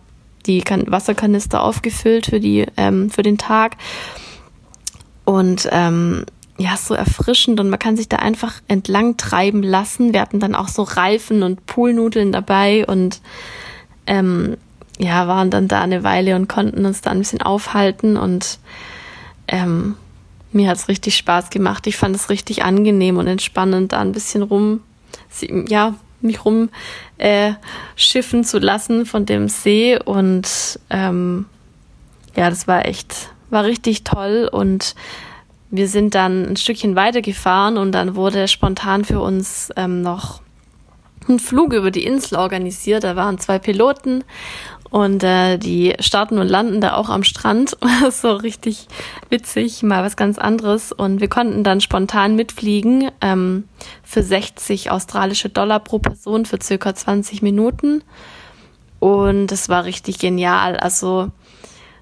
die 0.46 0.62
Wasserkanister 0.66 1.64
aufgefüllt 1.64 2.28
für 2.28 2.40
die 2.40 2.66
ähm, 2.76 3.10
für 3.10 3.24
den 3.24 3.38
Tag 3.38 3.78
und 5.28 5.68
ähm, 5.74 6.24
ja, 6.58 6.78
so 6.78 6.94
erfrischend 6.94 7.60
und 7.60 7.70
man 7.70 7.80
kann 7.80 7.98
sich 7.98 8.08
da 8.08 8.16
einfach 8.16 8.54
entlang 8.70 9.18
treiben 9.18 9.62
lassen. 9.62 10.14
Wir 10.14 10.22
hatten 10.22 10.40
dann 10.40 10.56
auch 10.56 10.70
so 10.70 10.84
Reifen 10.84 11.44
und 11.44 11.66
Poolnudeln 11.66 12.32
dabei 12.32 12.86
und 12.86 13.20
ähm, 14.08 14.56
ja, 14.98 15.28
waren 15.28 15.52
dann 15.52 15.68
da 15.68 15.82
eine 15.82 16.06
Weile 16.06 16.38
und 16.38 16.48
konnten 16.48 16.86
uns 16.86 17.02
da 17.02 17.12
ein 17.12 17.20
bisschen 17.20 17.42
aufhalten 17.42 18.16
und 18.16 18.58
ähm, 19.50 19.98
mir 20.54 20.70
hat's 20.70 20.88
richtig 20.88 21.18
Spaß 21.18 21.50
gemacht. 21.50 21.86
Ich 21.88 21.98
fand 21.98 22.16
es 22.16 22.30
richtig 22.30 22.64
angenehm 22.64 23.18
und 23.18 23.28
entspannend, 23.28 23.92
da 23.92 24.00
ein 24.00 24.14
bisschen 24.14 24.44
rum, 24.44 24.80
ja, 25.68 25.94
mich 26.22 26.46
rum 26.46 26.70
äh, 27.18 27.52
schiffen 27.98 28.46
zu 28.46 28.60
lassen 28.60 29.06
von 29.06 29.26
dem 29.26 29.50
See 29.50 30.00
und 30.00 30.80
ähm, 30.90 31.48
ja, 32.38 32.50
das 32.50 32.66
war 32.66 32.86
echt 32.86 33.30
war 33.50 33.64
richtig 33.64 34.04
toll 34.04 34.50
und 34.52 34.96
wir 35.70 35.88
sind 35.88 36.16
dann 36.16 36.46
ein 36.46 36.56
Stückchen 36.56 36.96
weitergefahren 36.96 37.78
und 37.78 37.92
dann 37.92 38.16
wurde 38.16 38.48
spontan 38.48 39.04
für 39.04 39.20
uns 39.20 39.70
ähm, 39.76 40.02
noch 40.02 40.42
ein 41.28 41.40
Flug 41.40 41.74
über 41.74 41.92
die 41.92 42.06
Insel 42.06 42.38
organisiert. 42.38 43.04
Da 43.04 43.16
waren 43.18 43.38
zwei 43.38 43.60
Piloten 43.60 44.24
und 44.90 45.24
äh, 45.24 45.58
die 45.58 45.94
starten 46.00 46.38
und 46.38 46.48
landen 46.48 46.80
da 46.80 46.96
auch 46.96 47.10
am 47.10 47.24
Strand. 47.24 47.78
so 48.12 48.32
richtig 48.34 48.88
witzig, 49.30 49.84
mal 49.84 50.04
was 50.04 50.16
ganz 50.16 50.38
anderes. 50.38 50.92
Und 50.92 51.20
wir 51.20 51.28
konnten 51.28 51.64
dann 51.64 51.82
spontan 51.82 52.36
mitfliegen 52.36 53.12
ähm, 53.22 53.66
für 54.04 54.24
60 54.24 54.92
australische 54.92 55.50
Dollar 55.50 55.80
pro 55.80 56.00
Person 56.00 56.46
für 56.46 56.60
circa 56.62 56.96
20 56.96 57.42
Minuten. 57.42 58.04
Und 59.00 59.52
es 59.52 59.70
war 59.70 59.84
richtig 59.84 60.20
genial. 60.20 60.78
Also 60.78 61.32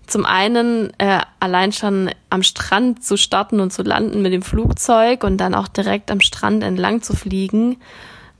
zum 0.07 0.25
einen 0.25 0.91
äh, 0.99 1.21
allein 1.39 1.71
schon 1.71 2.09
am 2.29 2.43
Strand 2.43 3.03
zu 3.03 3.17
starten 3.17 3.59
und 3.59 3.71
zu 3.71 3.83
landen 3.83 4.21
mit 4.21 4.33
dem 4.33 4.41
Flugzeug 4.41 5.23
und 5.23 5.37
dann 5.37 5.55
auch 5.55 5.67
direkt 5.67 6.11
am 6.11 6.21
Strand 6.21 6.63
entlang 6.63 7.01
zu 7.01 7.15
fliegen, 7.15 7.77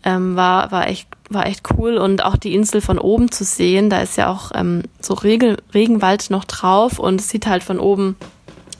ähm, 0.04 0.36
war, 0.36 0.72
war, 0.72 0.88
echt, 0.88 1.08
war 1.30 1.46
echt 1.48 1.64
cool. 1.78 1.98
Und 1.98 2.24
auch 2.24 2.38
die 2.38 2.54
Insel 2.54 2.82
von 2.82 3.00
oben 3.00 3.32
zu 3.32 3.44
sehen, 3.44 3.90
da 3.90 4.00
ist 4.00 4.18
ja 4.18 4.30
auch 4.30 4.52
ähm, 4.54 4.84
so 5.02 5.14
Regen, 5.16 5.58
Regenwald 5.74 6.30
noch 6.30 6.46
drauf 6.46 7.00
und 7.00 7.20
es 7.22 7.30
sieht 7.30 7.48
halt 7.48 7.64
von 7.64 7.80
oben 7.80 8.16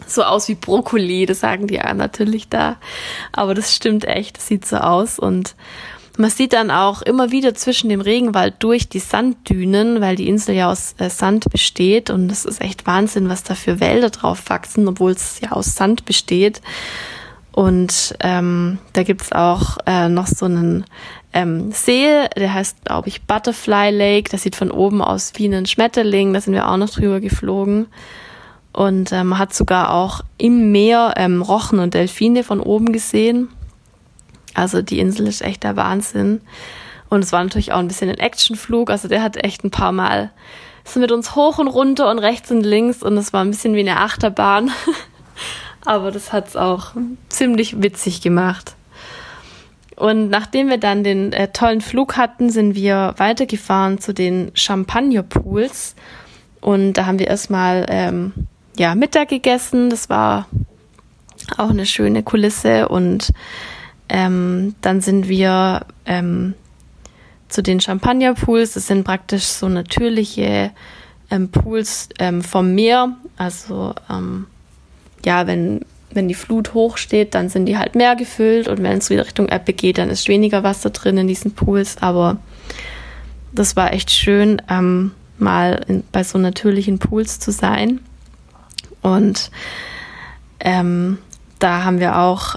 so 0.08 0.24
aus 0.24 0.48
wie 0.48 0.56
Brokkoli, 0.56 1.26
das 1.26 1.40
sagen 1.40 1.68
die 1.68 1.76
ja 1.76 1.94
natürlich 1.94 2.50
da. 2.50 2.78
Aber 3.32 3.54
das 3.56 3.74
stimmt 3.76 4.06
echt, 4.06 4.38
das 4.38 4.48
sieht 4.48 4.66
so 4.66 4.78
aus. 4.78 5.20
Und 5.20 5.56
Man 6.18 6.30
sieht 6.30 6.54
dann 6.54 6.72
auch 6.72 7.02
immer 7.02 7.32
wieder 7.32 7.54
zwischen 7.56 7.90
dem 7.90 8.00
Regenwald 8.00 8.56
durch 8.60 8.88
die 8.88 9.00
Sanddünen, 9.00 10.00
weil 10.00 10.16
die 10.16 10.30
Insel 10.30 10.56
ja 10.56 10.72
aus 10.72 10.96
äh, 10.98 11.10
Sand 11.10 11.50
besteht 11.50 12.10
und 12.10 12.32
es 12.32 12.46
ist 12.46 12.62
echt 12.62 12.88
Wahnsinn, 12.88 13.28
was 13.28 13.44
da 13.44 13.56
für 13.56 13.80
Wälder 13.80 14.10
drauf 14.10 14.44
wachsen, 14.48 14.88
obwohl 14.88 15.12
es 15.12 15.42
ja 15.42 15.52
aus 15.52 15.76
Sand 15.76 16.06
besteht. 16.06 16.62
Und 17.52 18.16
ähm, 18.20 18.80
da 18.94 19.04
gibt's 19.04 19.32
auch 19.32 19.78
äh, 19.86 20.10
noch 20.10 20.28
so 20.28 20.46
einen 20.46 20.86
ähm, 21.32 21.72
See, 21.72 22.28
der 22.36 22.54
heißt, 22.54 22.84
glaube 22.86 23.08
ich, 23.08 23.24
Butterfly 23.24 23.92
Lake. 23.92 24.30
Das 24.30 24.44
sieht 24.44 24.56
von 24.58 24.72
oben 24.72 25.02
aus 25.02 25.34
wie 25.36 25.48
ein 25.48 25.66
Schmetterling. 25.66 26.34
Da 26.34 26.42
sind 26.42 26.54
wir 26.54 26.70
auch 26.70 26.78
noch 26.78 26.90
drüber 26.90 27.22
geflogen. 27.22 27.88
Und 28.74 29.14
äh, 29.14 29.24
man 29.24 29.40
hat 29.40 29.54
sogar 29.54 29.94
auch 29.94 30.22
im 30.38 30.74
Meer 30.74 31.14
ähm, 31.16 31.42
Rochen 31.42 31.80
und 31.80 31.94
Delfine 31.94 32.44
von 32.44 32.60
oben 32.60 32.92
gesehen. 32.92 33.50
Also 34.56 34.82
die 34.82 35.00
Insel 35.00 35.28
ist 35.28 35.42
echt 35.42 35.64
der 35.64 35.76
Wahnsinn. 35.76 36.42
Und 37.10 37.24
es 37.24 37.32
war 37.32 37.44
natürlich 37.44 37.72
auch 37.72 37.80
ein 37.80 37.88
bisschen 37.88 38.10
ein 38.10 38.18
Actionflug. 38.18 38.90
Also 38.90 39.08
der 39.08 39.22
hat 39.22 39.38
echt 39.38 39.64
ein 39.64 39.72
paar 39.72 39.92
Mal 39.92 40.32
so 40.84 41.00
mit 41.00 41.12
uns 41.12 41.36
hoch 41.36 41.60
und 41.60 41.68
runter 41.68 42.10
und 42.10 42.20
rechts 42.20 42.52
und 42.52 42.62
links 42.62 43.04
und 43.04 43.18
es 43.18 43.34
war 43.34 43.44
ein 43.44 43.52
bisschen 43.52 43.76
wie 43.76 43.82
eine 43.82 44.00
Achterbahn. 44.00 44.72
Aber 45.86 46.12
das 46.12 46.34
hat's 46.34 46.56
auch 46.56 46.94
ziemlich 47.30 47.82
witzig 47.82 48.22
gemacht. 48.22 48.76
Und 49.96 50.30
nachdem 50.30 50.70
wir 50.70 50.78
dann 50.78 51.04
den 51.04 51.32
äh, 51.32 51.52
tollen 51.52 51.82
Flug 51.82 52.18
hatten, 52.18 52.50
sind 52.50 52.76
wir 52.76 53.14
weitergefahren 53.18 54.00
zu 54.00 54.14
den 54.14 54.52
Champagnerpools. 54.54 55.96
Und 56.60 56.94
da 56.94 57.06
haben 57.06 57.20
wir 57.20 57.28
erstmal 57.28 57.86
ähm, 57.90 58.34
ja, 58.78 58.94
Mittag 58.96 59.30
gegessen. 59.30 59.90
Das 59.90 60.10
war 60.10 60.48
auch 61.58 61.70
eine 61.70 61.86
schöne 61.86 62.24
Kulisse. 62.24 62.90
Und 62.90 63.32
ähm, 64.10 64.76
dann 64.82 65.02
sind 65.02 65.28
wir 65.28 65.86
ähm, 66.06 66.54
zu 67.50 67.64
den 67.64 67.80
Champagnerpools. 67.80 68.74
Das 68.74 68.88
sind 68.88 69.04
praktisch 69.04 69.46
so 69.46 69.70
natürliche 69.70 70.72
ähm, 71.32 71.50
Pools 71.50 72.10
ähm, 72.20 72.44
vom 72.44 72.76
Meer. 72.76 73.16
Also 73.38 73.94
ähm, 74.10 74.48
ja, 75.24 75.48
wenn, 75.48 75.82
wenn 76.12 76.28
die 76.28 76.36
Flut 76.36 76.74
hoch 76.74 76.98
steht, 76.98 77.34
dann 77.34 77.50
sind 77.50 77.66
die 77.66 77.78
halt 77.78 77.96
mehr 77.96 78.16
gefüllt 78.16 78.68
und 78.68 78.84
wenn 78.84 78.98
es 78.98 79.10
wieder 79.10 79.26
Richtung 79.26 79.50
Ebbe 79.50 79.74
geht, 79.74 79.98
dann 79.98 80.10
ist 80.10 80.28
weniger 80.28 80.64
Wasser 80.64 80.92
drin 80.92 81.18
in 81.18 81.28
diesen 81.28 81.52
Pools. 81.54 81.98
Aber 82.02 82.38
das 83.52 83.76
war 83.76 83.94
echt 83.94 84.12
schön, 84.12 84.62
ähm, 84.70 85.12
mal 85.38 85.84
in, 85.88 86.04
bei 86.12 86.24
so 86.24 86.38
natürlichen 86.38 87.00
Pools 87.00 87.40
zu 87.40 87.52
sein. 87.52 88.02
Und 89.02 89.52
da 91.60 91.84
haben 91.84 92.00
wir 92.00 92.18
auch 92.18 92.56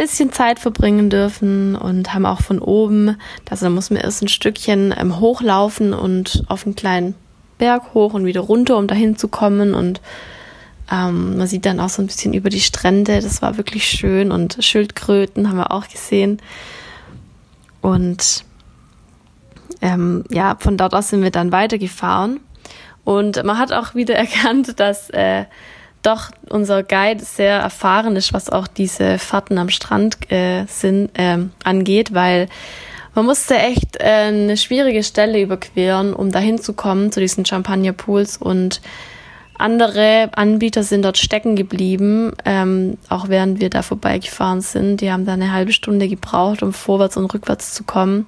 bisschen 0.00 0.32
Zeit 0.32 0.58
verbringen 0.58 1.10
dürfen 1.10 1.76
und 1.76 2.14
haben 2.14 2.24
auch 2.24 2.40
von 2.40 2.58
oben, 2.58 3.18
also 3.50 3.66
da 3.66 3.70
muss 3.70 3.90
man 3.90 4.00
erst 4.00 4.22
ein 4.22 4.28
Stückchen 4.28 4.94
ähm, 4.98 5.20
hochlaufen 5.20 5.92
und 5.92 6.42
auf 6.48 6.64
einen 6.64 6.74
kleinen 6.74 7.14
Berg 7.58 7.92
hoch 7.92 8.14
und 8.14 8.24
wieder 8.24 8.40
runter, 8.40 8.78
um 8.78 8.86
dahin 8.86 9.18
zu 9.18 9.28
kommen. 9.28 9.74
Und 9.74 10.00
ähm, 10.90 11.36
man 11.36 11.46
sieht 11.46 11.66
dann 11.66 11.80
auch 11.80 11.90
so 11.90 12.00
ein 12.00 12.06
bisschen 12.06 12.32
über 12.32 12.48
die 12.48 12.62
Strände, 12.62 13.20
das 13.20 13.42
war 13.42 13.58
wirklich 13.58 13.84
schön 13.84 14.32
und 14.32 14.56
Schildkröten 14.64 15.50
haben 15.50 15.58
wir 15.58 15.70
auch 15.70 15.86
gesehen. 15.86 16.40
Und 17.82 18.46
ähm, 19.82 20.24
ja, 20.30 20.56
von 20.58 20.78
dort 20.78 20.94
aus 20.94 21.10
sind 21.10 21.22
wir 21.22 21.30
dann 21.30 21.52
weitergefahren. 21.52 22.40
Und 23.04 23.44
man 23.44 23.58
hat 23.58 23.70
auch 23.72 23.94
wieder 23.94 24.14
erkannt, 24.16 24.80
dass 24.80 25.10
äh, 25.10 25.44
doch 26.02 26.30
unser 26.48 26.82
Guide 26.82 27.24
sehr 27.24 27.58
erfahren 27.58 28.16
ist, 28.16 28.32
was 28.32 28.50
auch 28.50 28.66
diese 28.66 29.18
Fahrten 29.18 29.58
am 29.58 29.70
Strand 29.70 30.30
äh, 30.32 30.64
sind, 30.66 31.10
äh, 31.18 31.38
angeht, 31.64 32.14
weil 32.14 32.48
man 33.14 33.24
musste 33.26 33.56
echt 33.56 33.96
äh, 33.96 34.28
eine 34.28 34.56
schwierige 34.56 35.02
Stelle 35.02 35.40
überqueren, 35.40 36.14
um 36.14 36.30
dahin 36.30 36.58
zu 36.60 36.72
kommen 36.72 37.12
zu 37.12 37.20
diesen 37.20 37.44
Champagnerpools 37.44 38.36
und 38.36 38.80
andere 39.60 40.30
Anbieter 40.32 40.82
sind 40.82 41.04
dort 41.04 41.18
stecken 41.18 41.54
geblieben, 41.54 42.32
ähm, 42.46 42.96
auch 43.10 43.28
während 43.28 43.60
wir 43.60 43.68
da 43.68 43.82
vorbeigefahren 43.82 44.62
sind. 44.62 45.02
Die 45.02 45.12
haben 45.12 45.26
da 45.26 45.34
eine 45.34 45.52
halbe 45.52 45.72
Stunde 45.72 46.08
gebraucht, 46.08 46.62
um 46.62 46.72
vorwärts 46.72 47.18
und 47.18 47.26
rückwärts 47.26 47.74
zu 47.74 47.84
kommen. 47.84 48.26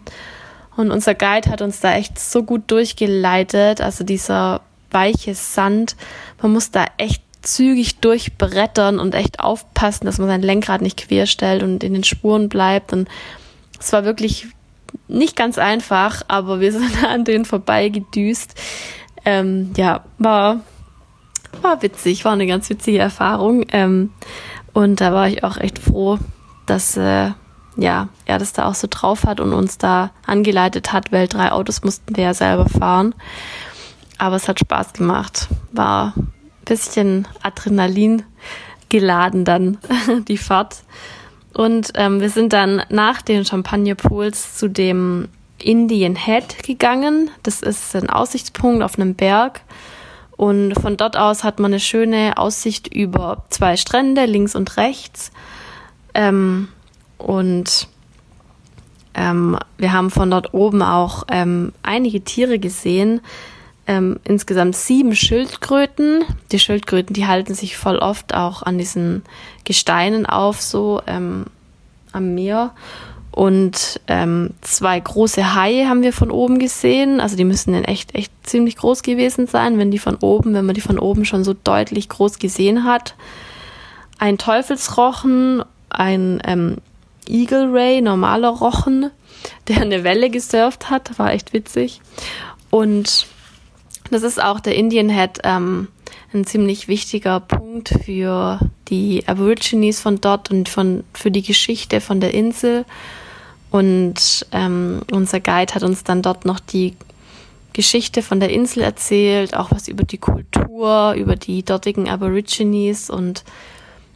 Und 0.77 0.91
unser 0.91 1.15
Guide 1.15 1.51
hat 1.51 1.63
uns 1.63 1.81
da 1.81 1.95
echt 1.95 2.19
so 2.19 2.43
gut 2.43 2.71
durchgeleitet. 2.71 3.81
Also 3.81 4.05
dieser 4.05 4.61
weiche 4.91 5.35
Sand, 5.35 5.97
man 6.43 6.53
muss 6.53 6.71
da 6.71 6.85
echt 6.99 7.23
zügig 7.43 8.01
durchbrettern 8.01 8.99
und 8.99 9.15
echt 9.15 9.41
aufpassen, 9.41 10.07
dass 10.07 10.19
man 10.19 10.29
sein 10.29 10.43
Lenkrad 10.43 10.81
nicht 10.81 11.09
querstellt 11.09 11.63
und 11.63 11.83
in 11.85 11.93
den 11.93 12.05
Spuren 12.05 12.49
bleibt. 12.49 12.93
Und 12.93 13.09
es 13.79 13.93
war 13.93 14.05
wirklich 14.05 14.47
nicht 15.09 15.37
ganz 15.37 15.59
einfach, 15.59 16.23
aber 16.29 16.61
wir 16.61 16.73
sind 16.73 17.05
an 17.05 17.25
denen 17.25 17.45
vorbeigedüst. 17.45 18.55
Ähm, 19.25 19.73
ja, 19.77 20.05
war, 20.19 20.61
war 21.61 21.83
witzig, 21.83 22.25
war 22.25 22.33
eine 22.33 22.47
ganz 22.47 22.71
witzige 22.71 22.99
Erfahrung. 22.99 23.65
Ähm, 23.73 24.11
und 24.73 25.01
da 25.01 25.13
war 25.13 25.29
ich 25.29 25.45
auch 25.45 25.59
echt 25.59 25.79
froh, 25.79 26.19
dass 26.67 26.97
äh, 26.97 27.31
ja, 27.77 28.09
er 28.27 28.39
das 28.39 28.53
da 28.53 28.67
auch 28.69 28.75
so 28.75 28.87
drauf 28.89 29.25
hat 29.25 29.41
und 29.41 29.53
uns 29.53 29.79
da 29.79 30.11
angeleitet 30.27 30.93
hat, 30.93 31.13
weil 31.13 31.27
drei 31.29 31.53
Autos 31.53 31.83
mussten 31.83 32.17
wir 32.17 32.25
ja 32.25 32.35
selber 32.35 32.69
fahren. 32.69 33.15
Aber 34.19 34.37
es 34.37 34.49
hat 34.49 34.61
Spaß 34.61 34.93
gemacht. 34.93 35.49
War 35.73 36.15
bisschen 36.65 37.29
Adrenalin 37.43 38.23
geladen 38.89 39.45
dann 39.45 39.79
die 40.29 40.37
Fahrt. 40.37 40.83
Und 41.55 41.93
ähm, 41.95 42.21
wir 42.21 42.31
sind 42.31 42.53
dann 42.53 42.83
nach 42.89 43.23
den 43.23 43.45
Champagnerpools 43.45 44.57
zu 44.57 44.69
dem 44.69 45.29
Indian 45.59 46.17
Head 46.17 46.63
gegangen. 46.63 47.31
Das 47.43 47.63
ist 47.63 47.95
ein 47.95 48.11
Aussichtspunkt 48.11 48.83
auf 48.83 48.99
einem 48.99 49.15
Berg. 49.15 49.63
Und 50.37 50.75
von 50.75 50.97
dort 50.97 51.17
aus 51.17 51.45
hat 51.45 51.59
man 51.59 51.73
eine 51.73 51.81
schöne 51.81 52.37
Aussicht 52.37 52.93
über 52.93 53.45
zwei 53.51 53.77
Strände, 53.77 54.25
links 54.25 54.55
und 54.55 54.77
rechts. 54.77 55.31
Ähm, 56.15 56.69
und 57.19 57.89
ähm, 59.15 59.59
wir 59.77 59.93
haben 59.93 60.11
von 60.11 60.31
dort 60.31 60.55
oben 60.55 60.83
auch 60.83 61.25
ähm, 61.29 61.73
einige 61.83 62.23
Tiere 62.23 62.59
gesehen, 62.59 63.21
ähm, 63.87 64.21
insgesamt 64.25 64.77
sieben 64.77 65.15
Schildkröten. 65.15 66.25
Die 66.53 66.59
Schildkröten, 66.59 67.15
die 67.15 67.27
halten 67.27 67.55
sich 67.55 67.77
voll 67.77 67.99
oft 67.99 68.35
auch 68.35 68.63
an 68.63 68.79
diesen 68.79 69.23
Gesteinen 69.65 70.27
auf, 70.27 70.61
so 70.61 71.03
ähm, 71.07 71.47
am 72.13 72.35
Meer. 72.35 72.73
Und 73.33 73.99
ähm, 74.09 74.51
zwei 74.61 75.01
große 75.01 75.55
Haie 75.55 75.89
haben 75.89 76.03
wir 76.03 76.13
von 76.13 76.31
oben 76.31 76.59
gesehen. 76.59 77.19
Also 77.19 77.35
die 77.35 77.45
müssen 77.45 77.73
in 77.73 77.85
echt, 77.85 78.15
echt 78.15 78.31
ziemlich 78.43 78.77
groß 78.77 79.03
gewesen 79.03 79.47
sein, 79.47 79.79
wenn 79.79 79.91
die 79.91 79.99
von 79.99 80.17
oben, 80.17 80.53
wenn 80.53 80.67
man 80.67 80.75
die 80.75 80.83
von 80.83 80.99
oben 80.99 81.25
schon 81.25 81.43
so 81.43 81.55
deutlich 81.55 82.11
groß 82.11 82.39
gesehen 82.39 82.85
hat. 82.85 83.15
Ein 84.19 84.37
Teufelsrochen, 84.37 85.65
ein 85.89 86.43
ähm, 86.45 86.77
Eagle 87.27 87.73
Ray, 87.73 88.03
normaler 88.03 88.51
Rochen, 88.51 89.11
der 89.67 89.81
eine 89.81 90.05
Welle 90.05 90.29
gesurft 90.29 90.91
hat, 90.91 91.19
war 91.19 91.33
echt 91.33 91.55
witzig. 91.55 92.03
Und 92.69 93.27
das 94.13 94.23
ist 94.23 94.43
auch 94.43 94.61
der 94.61 94.75
Indian 94.75 95.09
Head 95.09 95.41
ähm, 95.45 95.89
ein 96.33 96.45
ziemlich 96.45 96.89
wichtiger 96.89 97.41
Punkt 97.41 97.95
für 98.05 98.61
die 98.89 99.27
Aborigines 99.27 100.01
von 100.01 100.21
dort 100.21 100.51
und 100.51 100.69
von, 100.69 101.05
für 101.13 101.31
die 101.31 101.43
Geschichte 101.43 102.01
von 102.01 102.21
der 102.21 102.35
Insel. 102.35 102.85
Und 103.71 104.47
ähm, 104.53 105.01
unser 105.11 105.41
Guide 105.41 105.75
hat 105.75 105.83
uns 105.83 106.05
dann 106.05 106.23
dort 106.23 106.45
noch 106.45 106.61
die 106.61 106.95
Geschichte 107.73 108.23
von 108.23 108.39
der 108.39 108.51
Insel 108.51 108.83
erzählt, 108.83 109.57
auch 109.57 109.71
was 109.71 109.89
über 109.89 110.05
die 110.05 110.19
Kultur, 110.19 111.15
über 111.15 111.37
die 111.37 111.63
dortigen 111.63 112.09
Aborigines 112.09 113.09
und 113.09 113.45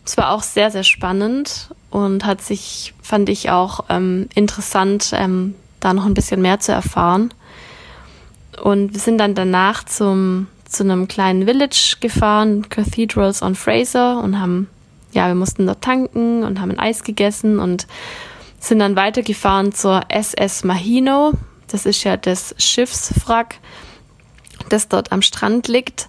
es 0.04 0.16
war 0.16 0.30
auch 0.30 0.42
sehr, 0.42 0.70
sehr 0.70 0.85
spannend 0.85 1.74
und 1.90 2.24
hat 2.24 2.40
sich, 2.40 2.94
fand 3.02 3.28
ich 3.28 3.50
auch 3.50 3.87
ähm, 3.88 4.28
interessant, 4.35 5.11
ähm, 5.14 5.54
da 5.80 5.92
noch 5.94 6.06
ein 6.06 6.14
bisschen 6.14 6.40
mehr 6.40 6.61
zu 6.61 6.72
erfahren. 6.72 7.35
Und 8.62 8.95
wir 8.95 9.01
sind 9.01 9.19
dann 9.19 9.35
danach 9.35 9.85
zum, 9.85 10.49
zu 10.69 10.83
einem 10.83 11.09
kleinen 11.09 11.45
Village 11.45 11.97
gefahren, 12.01 12.69
Cathedrals 12.69 13.42
on 13.42 13.55
Fraser, 13.55 14.23
und 14.23 14.40
haben, 14.40 14.69
ja, 15.12 15.29
wir 15.29 15.35
mussten 15.35 15.66
dort 15.66 15.83
tanken 15.83 16.42
und 16.42 16.61
haben 16.61 16.71
ein 16.71 16.79
Eis 16.79 17.05
gegessen 17.05 17.59
und 17.59 17.87
sind 18.59 18.79
dann 18.79 18.97
weitergefahren 18.97 19.73
zur 19.73 20.03
SS 20.09 20.64
Mahino. 20.64 21.33
Das 21.69 21.87
ist 21.87 22.05
ja 22.05 22.16
das 22.16 22.55
Schiffswrack, 22.59 23.57
das 24.69 24.88
dort 24.88 25.12
am 25.12 25.23
Strand 25.23 25.69
liegt. 25.69 26.09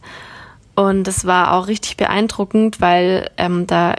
Und 0.76 1.06
das 1.06 1.26
war 1.26 1.54
auch 1.54 1.68
richtig 1.68 1.98
beeindruckend, 1.98 2.80
weil 2.80 3.32
ähm, 3.38 3.66
da 3.66 3.96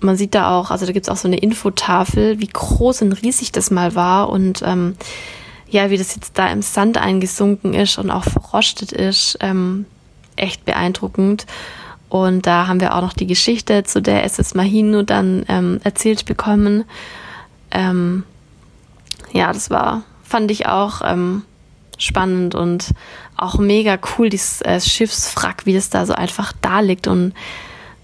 man 0.00 0.16
sieht 0.16 0.34
da 0.34 0.56
auch, 0.56 0.70
also 0.70 0.86
da 0.86 0.92
gibt's 0.92 1.08
auch 1.08 1.16
so 1.16 1.28
eine 1.28 1.38
Infotafel, 1.38 2.38
wie 2.38 2.46
groß 2.46 3.02
und 3.02 3.12
riesig 3.12 3.52
das 3.52 3.70
mal 3.70 3.94
war 3.94 4.28
und 4.28 4.62
ähm, 4.64 4.96
ja, 5.68 5.90
wie 5.90 5.98
das 5.98 6.14
jetzt 6.14 6.38
da 6.38 6.48
im 6.48 6.62
Sand 6.62 6.98
eingesunken 6.98 7.74
ist 7.74 7.98
und 7.98 8.10
auch 8.10 8.24
verrostet 8.24 8.92
ist, 8.92 9.38
ähm, 9.40 9.86
echt 10.36 10.64
beeindruckend. 10.64 11.46
Und 12.08 12.46
da 12.46 12.68
haben 12.68 12.80
wir 12.80 12.94
auch 12.94 13.00
noch 13.00 13.12
die 13.12 13.26
Geschichte 13.26 13.82
zu 13.82 14.00
der 14.00 14.24
SS 14.24 14.54
Mahino 14.54 15.02
dann 15.02 15.44
ähm, 15.48 15.80
erzählt 15.82 16.26
bekommen. 16.26 16.84
Ähm, 17.70 18.24
ja, 19.32 19.52
das 19.52 19.70
war, 19.70 20.04
fand 20.22 20.50
ich 20.50 20.66
auch 20.66 21.00
ähm, 21.04 21.42
spannend 21.98 22.54
und 22.54 22.92
auch 23.36 23.58
mega 23.58 23.98
cool, 24.16 24.28
dieses 24.28 24.60
äh, 24.62 24.80
Schiffswrack, 24.80 25.66
wie 25.66 25.74
das 25.74 25.90
da 25.90 26.06
so 26.06 26.14
einfach 26.14 26.52
da 26.60 26.80
liegt 26.80 27.08
und 27.08 27.34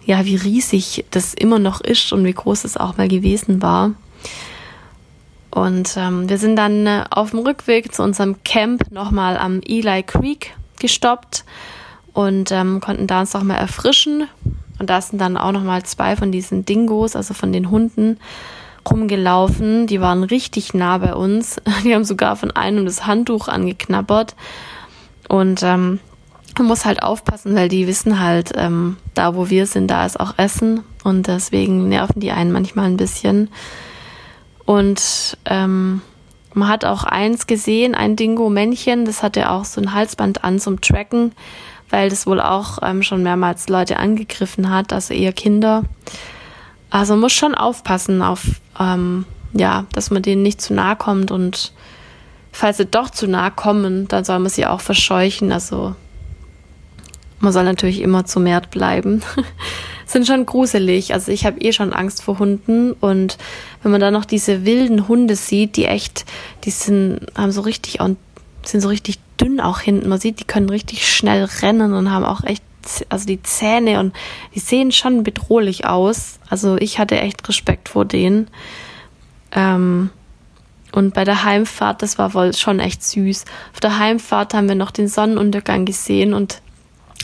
ja, 0.04 0.24
wie 0.24 0.36
riesig 0.36 1.04
das 1.10 1.34
immer 1.34 1.58
noch 1.58 1.80
ist 1.80 2.12
und 2.12 2.24
wie 2.24 2.32
groß 2.32 2.64
es 2.64 2.76
auch 2.76 2.96
mal 2.96 3.06
gewesen 3.06 3.62
war. 3.62 3.92
Und 5.50 5.96
ähm, 5.96 6.28
wir 6.28 6.38
sind 6.38 6.56
dann 6.56 6.86
äh, 6.86 7.04
auf 7.10 7.30
dem 7.30 7.40
Rückweg 7.40 7.92
zu 7.92 8.02
unserem 8.02 8.42
Camp 8.44 8.90
nochmal 8.90 9.36
am 9.36 9.60
Eli 9.66 10.02
Creek 10.02 10.54
gestoppt 10.78 11.44
und 12.12 12.52
ähm, 12.52 12.80
konnten 12.80 13.06
da 13.06 13.20
uns 13.20 13.34
nochmal 13.34 13.58
erfrischen. 13.58 14.28
Und 14.78 14.90
da 14.90 15.00
sind 15.00 15.20
dann 15.20 15.36
auch 15.36 15.52
nochmal 15.52 15.82
zwei 15.82 16.16
von 16.16 16.32
diesen 16.32 16.64
Dingos, 16.64 17.16
also 17.16 17.34
von 17.34 17.52
den 17.52 17.70
Hunden, 17.70 18.18
rumgelaufen. 18.88 19.86
Die 19.86 20.00
waren 20.00 20.22
richtig 20.22 20.72
nah 20.72 20.98
bei 20.98 21.14
uns. 21.14 21.56
Die 21.84 21.94
haben 21.94 22.04
sogar 22.04 22.36
von 22.36 22.50
einem 22.52 22.84
das 22.84 23.06
Handtuch 23.06 23.48
angeknabbert. 23.48 24.36
Und 25.28 25.62
ähm, 25.62 26.00
man 26.58 26.66
muss 26.66 26.84
halt 26.84 27.02
aufpassen, 27.02 27.54
weil 27.54 27.68
die 27.68 27.86
wissen 27.86 28.20
halt, 28.20 28.52
ähm, 28.56 28.96
da 29.14 29.34
wo 29.36 29.50
wir 29.50 29.66
sind, 29.66 29.88
da 29.88 30.04
ist 30.04 30.18
auch 30.18 30.34
Essen. 30.36 30.82
Und 31.04 31.26
deswegen 31.26 31.88
nerven 31.88 32.20
die 32.20 32.32
einen 32.32 32.52
manchmal 32.52 32.86
ein 32.86 32.96
bisschen. 32.96 33.48
Und 34.70 35.36
ähm, 35.46 36.00
man 36.54 36.68
hat 36.68 36.84
auch 36.84 37.02
eins 37.02 37.48
gesehen, 37.48 37.96
ein 37.96 38.14
Dingo-Männchen, 38.14 39.04
das 39.04 39.20
hatte 39.20 39.50
auch 39.50 39.64
so 39.64 39.80
ein 39.80 39.94
Halsband 39.94 40.44
an 40.44 40.60
zum 40.60 40.80
Tracken, 40.80 41.32
weil 41.88 42.08
das 42.08 42.24
wohl 42.24 42.40
auch 42.40 42.78
ähm, 42.80 43.02
schon 43.02 43.24
mehrmals 43.24 43.68
Leute 43.68 43.96
angegriffen 43.96 44.70
hat, 44.70 44.92
also 44.92 45.12
eher 45.12 45.32
Kinder. 45.32 45.82
Also 46.88 47.14
man 47.14 47.22
muss 47.22 47.32
schon 47.32 47.56
aufpassen 47.56 48.22
auf, 48.22 48.60
ähm, 48.78 49.24
ja, 49.54 49.86
dass 49.92 50.12
man 50.12 50.22
denen 50.22 50.44
nicht 50.44 50.60
zu 50.60 50.72
nahe 50.72 50.94
kommt 50.94 51.32
und 51.32 51.72
falls 52.52 52.76
sie 52.76 52.86
doch 52.86 53.10
zu 53.10 53.26
nahe 53.26 53.50
kommen, 53.50 54.06
dann 54.06 54.22
soll 54.22 54.38
man 54.38 54.50
sie 54.50 54.66
auch 54.66 54.80
verscheuchen. 54.80 55.50
Also 55.50 55.96
man 57.40 57.52
soll 57.52 57.64
natürlich 57.64 58.02
immer 58.02 58.24
zu 58.24 58.38
Mert 58.38 58.70
bleiben. 58.70 59.20
sind 60.12 60.26
schon 60.26 60.46
gruselig. 60.46 61.12
Also 61.12 61.32
ich 61.32 61.44
habe 61.44 61.60
eh 61.60 61.72
schon 61.72 61.92
Angst 61.92 62.22
vor 62.22 62.38
Hunden 62.38 62.92
und 62.92 63.38
wenn 63.82 63.92
man 63.92 64.00
dann 64.00 64.12
noch 64.12 64.24
diese 64.24 64.64
wilden 64.64 65.08
Hunde 65.08 65.36
sieht, 65.36 65.76
die 65.76 65.86
echt, 65.86 66.24
die 66.64 66.70
sind, 66.70 67.26
haben 67.36 67.52
so 67.52 67.62
richtig 67.62 68.00
und 68.00 68.18
sind 68.64 68.80
so 68.80 68.88
richtig 68.88 69.18
dünn 69.40 69.60
auch 69.60 69.80
hinten. 69.80 70.08
Man 70.08 70.20
sieht, 70.20 70.40
die 70.40 70.44
können 70.44 70.68
richtig 70.68 71.08
schnell 71.08 71.44
rennen 71.62 71.94
und 71.94 72.10
haben 72.10 72.24
auch 72.24 72.44
echt, 72.44 72.62
also 73.08 73.26
die 73.26 73.42
Zähne 73.42 74.00
und 74.00 74.14
die 74.54 74.60
sehen 74.60 74.92
schon 74.92 75.22
bedrohlich 75.22 75.86
aus. 75.86 76.38
Also 76.48 76.76
ich 76.76 76.98
hatte 76.98 77.18
echt 77.20 77.48
Respekt 77.48 77.88
vor 77.88 78.04
denen. 78.04 78.48
Ähm, 79.52 80.10
und 80.92 81.14
bei 81.14 81.24
der 81.24 81.44
Heimfahrt, 81.44 82.02
das 82.02 82.18
war 82.18 82.34
wohl 82.34 82.52
schon 82.54 82.80
echt 82.80 83.04
süß. 83.04 83.44
Auf 83.72 83.80
der 83.80 83.98
Heimfahrt 83.98 84.54
haben 84.54 84.68
wir 84.68 84.74
noch 84.74 84.90
den 84.90 85.08
Sonnenuntergang 85.08 85.84
gesehen 85.84 86.34
und 86.34 86.60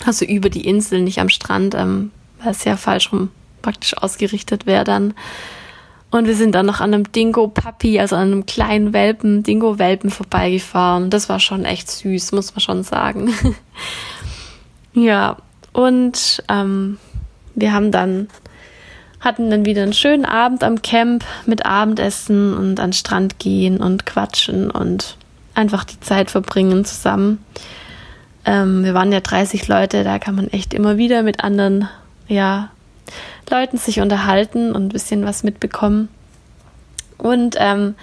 also 0.04 0.24
über 0.24 0.50
die 0.50 0.66
Insel, 0.66 1.00
nicht 1.00 1.20
am 1.20 1.28
Strand, 1.28 1.74
ähm, 1.74 2.10
weil 2.42 2.52
es 2.52 2.64
ja 2.64 2.76
falsch 2.76 3.12
rum 3.12 3.30
praktisch 3.66 3.96
ausgerichtet 3.96 4.66
wäre 4.66 4.84
dann. 4.84 5.14
Und 6.12 6.28
wir 6.28 6.36
sind 6.36 6.54
dann 6.54 6.66
noch 6.66 6.80
an 6.80 6.94
einem 6.94 7.10
Dingo-Puppy, 7.10 7.98
also 7.98 8.14
an 8.14 8.32
einem 8.32 8.46
kleinen 8.46 8.92
Welpen, 8.92 9.42
Dingo-Welpen 9.42 10.10
vorbeigefahren. 10.10 11.10
Das 11.10 11.28
war 11.28 11.40
schon 11.40 11.64
echt 11.64 11.90
süß, 11.90 12.30
muss 12.30 12.54
man 12.54 12.60
schon 12.60 12.82
sagen. 12.84 13.34
ja, 14.94 15.36
und 15.72 16.44
ähm, 16.48 16.98
wir 17.56 17.72
haben 17.72 17.90
dann, 17.90 18.28
hatten 19.18 19.50
dann 19.50 19.66
wieder 19.66 19.82
einen 19.82 19.92
schönen 19.92 20.24
Abend 20.24 20.62
am 20.62 20.80
Camp 20.80 21.24
mit 21.44 21.66
Abendessen 21.66 22.54
und 22.54 22.78
an 22.78 22.90
den 22.90 22.92
Strand 22.92 23.40
gehen 23.40 23.78
und 23.78 24.06
quatschen 24.06 24.70
und 24.70 25.16
einfach 25.54 25.82
die 25.82 25.98
Zeit 25.98 26.30
verbringen 26.30 26.84
zusammen. 26.84 27.44
Ähm, 28.44 28.84
wir 28.84 28.94
waren 28.94 29.10
ja 29.10 29.20
30 29.20 29.66
Leute, 29.66 30.04
da 30.04 30.20
kann 30.20 30.36
man 30.36 30.48
echt 30.48 30.72
immer 30.72 30.98
wieder 30.98 31.24
mit 31.24 31.42
anderen 31.42 31.88
ja, 32.28 32.70
Leuten 33.50 33.78
sich 33.78 34.00
unterhalten 34.00 34.72
und 34.72 34.86
ein 34.86 34.88
bisschen 34.88 35.24
was 35.24 35.42
mitbekommen. 35.42 36.08
Und 37.18 37.56
ähm, 37.58 37.94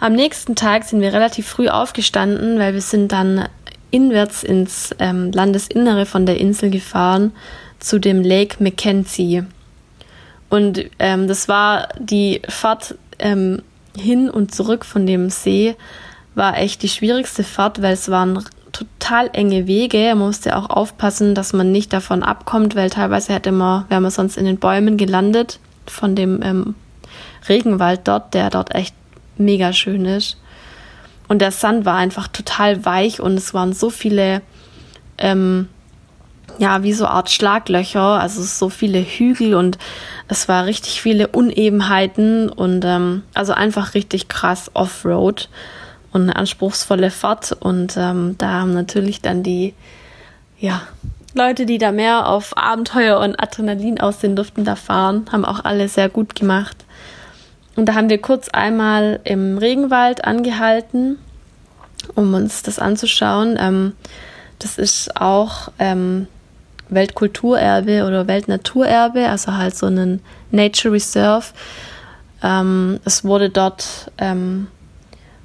am 0.00 0.12
nächsten 0.12 0.54
Tag 0.54 0.84
sind 0.84 1.00
wir 1.00 1.12
relativ 1.12 1.48
früh 1.48 1.68
aufgestanden, 1.68 2.58
weil 2.58 2.74
wir 2.74 2.80
sind 2.80 3.12
dann 3.12 3.48
inwärts 3.90 4.42
ins 4.42 4.94
ähm, 4.98 5.32
Landesinnere 5.32 6.06
von 6.06 6.26
der 6.26 6.38
Insel 6.38 6.70
gefahren 6.70 7.32
zu 7.78 7.98
dem 7.98 8.22
Lake 8.22 8.62
Mackenzie. 8.62 9.44
Und 10.48 10.84
ähm, 10.98 11.26
das 11.26 11.48
war 11.48 11.88
die 11.98 12.42
Fahrt 12.48 12.96
ähm, 13.18 13.62
hin 13.96 14.30
und 14.30 14.54
zurück 14.54 14.84
von 14.84 15.06
dem 15.06 15.30
See, 15.30 15.74
war 16.34 16.58
echt 16.58 16.82
die 16.82 16.88
schwierigste 16.88 17.44
Fahrt, 17.44 17.80
weil 17.80 17.94
es 17.94 18.10
waren 18.10 18.44
total 18.76 19.30
enge 19.32 19.66
Wege. 19.66 20.08
Man 20.10 20.26
musste 20.26 20.56
auch 20.56 20.70
aufpassen, 20.70 21.34
dass 21.34 21.52
man 21.52 21.72
nicht 21.72 21.92
davon 21.92 22.22
abkommt, 22.22 22.74
weil 22.76 22.90
teilweise 22.90 23.32
hätte 23.32 23.52
man, 23.52 23.84
wäre 23.88 24.00
man 24.00 24.10
sonst 24.10 24.36
in 24.36 24.44
den 24.44 24.58
Bäumen 24.58 24.96
gelandet 24.96 25.58
von 25.86 26.14
dem 26.14 26.42
ähm, 26.42 26.74
Regenwald 27.48 28.00
dort, 28.04 28.34
der 28.34 28.50
dort 28.50 28.74
echt 28.74 28.94
mega 29.38 29.72
schön 29.72 30.04
ist. 30.04 30.38
Und 31.28 31.40
der 31.40 31.52
Sand 31.52 31.84
war 31.84 31.96
einfach 31.96 32.28
total 32.28 32.84
weich 32.84 33.20
und 33.20 33.34
es 33.34 33.54
waren 33.54 33.72
so 33.72 33.90
viele, 33.90 34.42
ähm, 35.18 35.68
ja, 36.58 36.82
wie 36.82 36.92
so 36.92 37.06
Art 37.06 37.30
Schlaglöcher, 37.30 38.20
also 38.20 38.42
so 38.42 38.68
viele 38.68 39.00
Hügel 39.00 39.54
und 39.54 39.78
es 40.28 40.48
war 40.48 40.66
richtig 40.66 41.00
viele 41.00 41.28
Unebenheiten 41.28 42.48
und 42.48 42.84
ähm, 42.84 43.22
also 43.34 43.52
einfach 43.52 43.94
richtig 43.94 44.28
krass 44.28 44.70
Offroad 44.74 45.48
und 46.12 46.22
eine 46.22 46.36
anspruchsvolle 46.36 47.10
Fahrt. 47.10 47.52
Und 47.52 47.96
ähm, 47.96 48.36
da 48.38 48.52
haben 48.60 48.74
natürlich 48.74 49.20
dann 49.20 49.42
die 49.42 49.74
ja, 50.58 50.82
Leute, 51.34 51.66
die 51.66 51.78
da 51.78 51.92
mehr 51.92 52.28
auf 52.28 52.56
Abenteuer 52.56 53.20
und 53.20 53.40
Adrenalin 53.40 54.00
aus 54.00 54.20
sind, 54.20 54.36
durften 54.36 54.64
da 54.64 54.74
fahren, 54.74 55.26
haben 55.30 55.44
auch 55.44 55.64
alle 55.64 55.88
sehr 55.88 56.08
gut 56.08 56.34
gemacht. 56.34 56.76
Und 57.76 57.86
da 57.86 57.94
haben 57.94 58.08
wir 58.08 58.20
kurz 58.20 58.48
einmal 58.48 59.20
im 59.24 59.58
Regenwald 59.58 60.24
angehalten, 60.24 61.18
um 62.14 62.32
uns 62.32 62.62
das 62.62 62.78
anzuschauen. 62.78 63.58
Ähm, 63.60 63.92
das 64.58 64.78
ist 64.78 65.20
auch 65.20 65.70
ähm, 65.78 66.26
Weltkulturerbe 66.88 68.06
oder 68.06 68.26
Weltnaturerbe, 68.26 69.28
also 69.28 69.52
halt 69.56 69.76
so 69.76 69.86
ein 69.86 70.20
Nature 70.50 70.94
Reserve. 70.94 71.46
Ähm, 72.42 73.00
es 73.04 73.24
wurde 73.24 73.50
dort 73.50 74.10
ähm, 74.16 74.68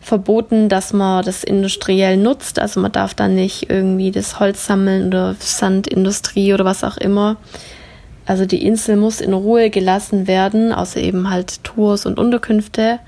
verboten, 0.01 0.67
dass 0.67 0.93
man 0.93 1.23
das 1.23 1.43
industriell 1.43 2.17
nutzt. 2.17 2.59
Also 2.59 2.79
man 2.79 2.91
darf 2.91 3.13
da 3.13 3.27
nicht 3.27 3.69
irgendwie 3.69 4.11
das 4.11 4.39
Holz 4.39 4.65
sammeln 4.65 5.07
oder 5.07 5.35
Sandindustrie 5.39 6.53
oder 6.53 6.65
was 6.65 6.83
auch 6.83 6.97
immer. 6.97 7.37
Also 8.25 8.45
die 8.45 8.65
Insel 8.65 8.97
muss 8.97 9.21
in 9.21 9.33
Ruhe 9.33 9.69
gelassen 9.69 10.27
werden, 10.27 10.73
außer 10.73 10.99
eben 10.99 11.29
halt 11.29 11.63
Tours 11.63 12.05
und 12.05 12.19
Unterkünfte. 12.19 12.99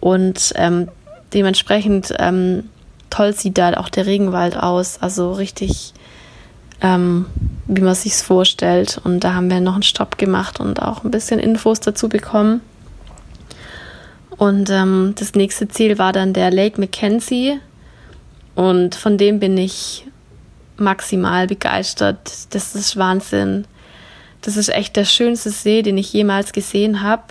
Und 0.00 0.52
ähm, 0.56 0.88
dementsprechend 1.34 2.14
ähm, 2.18 2.64
toll 3.10 3.34
sieht 3.34 3.58
da 3.58 3.74
auch 3.74 3.88
der 3.88 4.06
Regenwald 4.06 4.56
aus. 4.56 4.98
Also 5.00 5.32
richtig, 5.32 5.92
ähm, 6.80 7.26
wie 7.66 7.82
man 7.82 7.94
sich's 7.94 8.22
vorstellt. 8.22 9.00
Und 9.04 9.20
da 9.20 9.34
haben 9.34 9.50
wir 9.50 9.60
noch 9.60 9.74
einen 9.74 9.82
Stopp 9.82 10.16
gemacht 10.16 10.60
und 10.60 10.80
auch 10.80 11.04
ein 11.04 11.10
bisschen 11.10 11.38
Infos 11.38 11.80
dazu 11.80 12.08
bekommen. 12.08 12.62
Und 14.36 14.70
ähm, 14.70 15.14
das 15.18 15.34
nächste 15.34 15.68
Ziel 15.68 15.98
war 15.98 16.12
dann 16.12 16.32
der 16.32 16.50
Lake 16.50 16.80
Mackenzie. 16.80 17.60
Und 18.54 18.94
von 18.94 19.18
dem 19.18 19.40
bin 19.40 19.56
ich 19.56 20.06
maximal 20.76 21.46
begeistert. 21.46 22.32
Das 22.50 22.74
ist 22.74 22.96
Wahnsinn. 22.96 23.66
Das 24.40 24.56
ist 24.56 24.68
echt 24.68 24.96
der 24.96 25.04
schönste 25.04 25.50
See, 25.50 25.82
den 25.82 25.96
ich 25.96 26.12
jemals 26.12 26.52
gesehen 26.52 27.02
habe 27.02 27.22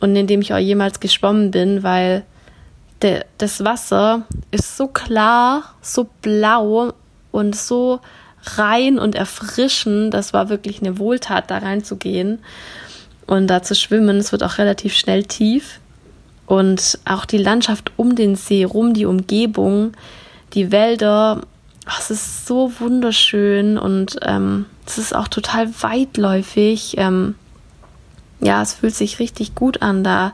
und 0.00 0.14
in 0.14 0.26
dem 0.26 0.40
ich 0.40 0.54
auch 0.54 0.58
jemals 0.58 1.00
geschwommen 1.00 1.50
bin, 1.50 1.82
weil 1.82 2.24
de, 3.02 3.24
das 3.38 3.64
Wasser 3.64 4.22
ist 4.50 4.76
so 4.76 4.86
klar, 4.86 5.74
so 5.82 6.08
blau 6.22 6.92
und 7.32 7.56
so 7.56 8.00
rein 8.56 8.98
und 8.98 9.14
erfrischend. 9.14 10.14
Das 10.14 10.32
war 10.32 10.48
wirklich 10.48 10.80
eine 10.80 10.98
Wohltat, 10.98 11.50
da 11.50 11.58
reinzugehen 11.58 12.38
und 13.26 13.48
da 13.48 13.62
zu 13.62 13.74
schwimmen. 13.74 14.18
Es 14.18 14.30
wird 14.30 14.44
auch 14.44 14.58
relativ 14.58 14.94
schnell 14.94 15.24
tief. 15.24 15.80
Und 16.46 16.98
auch 17.04 17.24
die 17.24 17.38
Landschaft 17.38 17.92
um 17.96 18.14
den 18.14 18.36
See 18.36 18.64
rum, 18.64 18.92
die 18.94 19.06
Umgebung, 19.06 19.92
die 20.52 20.70
Wälder, 20.70 21.40
es 21.98 22.10
ist 22.10 22.46
so 22.46 22.72
wunderschön 22.78 23.78
und 23.78 24.18
ähm, 24.22 24.66
es 24.86 24.98
ist 24.98 25.14
auch 25.14 25.28
total 25.28 25.68
weitläufig. 25.82 26.96
Ähm, 26.98 27.34
ja, 28.40 28.62
es 28.62 28.74
fühlt 28.74 28.94
sich 28.94 29.18
richtig 29.18 29.54
gut 29.54 29.82
an, 29.82 30.04
da 30.04 30.32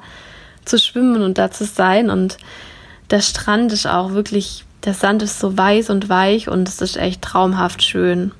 zu 0.65 0.79
schwimmen 0.79 1.23
und 1.23 1.39
da 1.39 1.51
zu 1.51 1.65
sein. 1.65 2.11
Und 2.11 2.39
der 3.11 3.21
Strand 3.21 3.73
ist 3.73 3.87
auch 3.87 4.13
wirklich, 4.13 4.65
der 4.85 4.95
Sand 4.95 5.23
ist 5.23 5.41
so 5.41 5.57
weiß 5.57 5.91
und 5.91 6.09
weich 6.09 6.49
und 6.49 6.69
es 6.69 6.81
ist 6.81 6.97
echt 6.97 7.23
traumhaft 7.23 7.83
schön. 7.83 8.33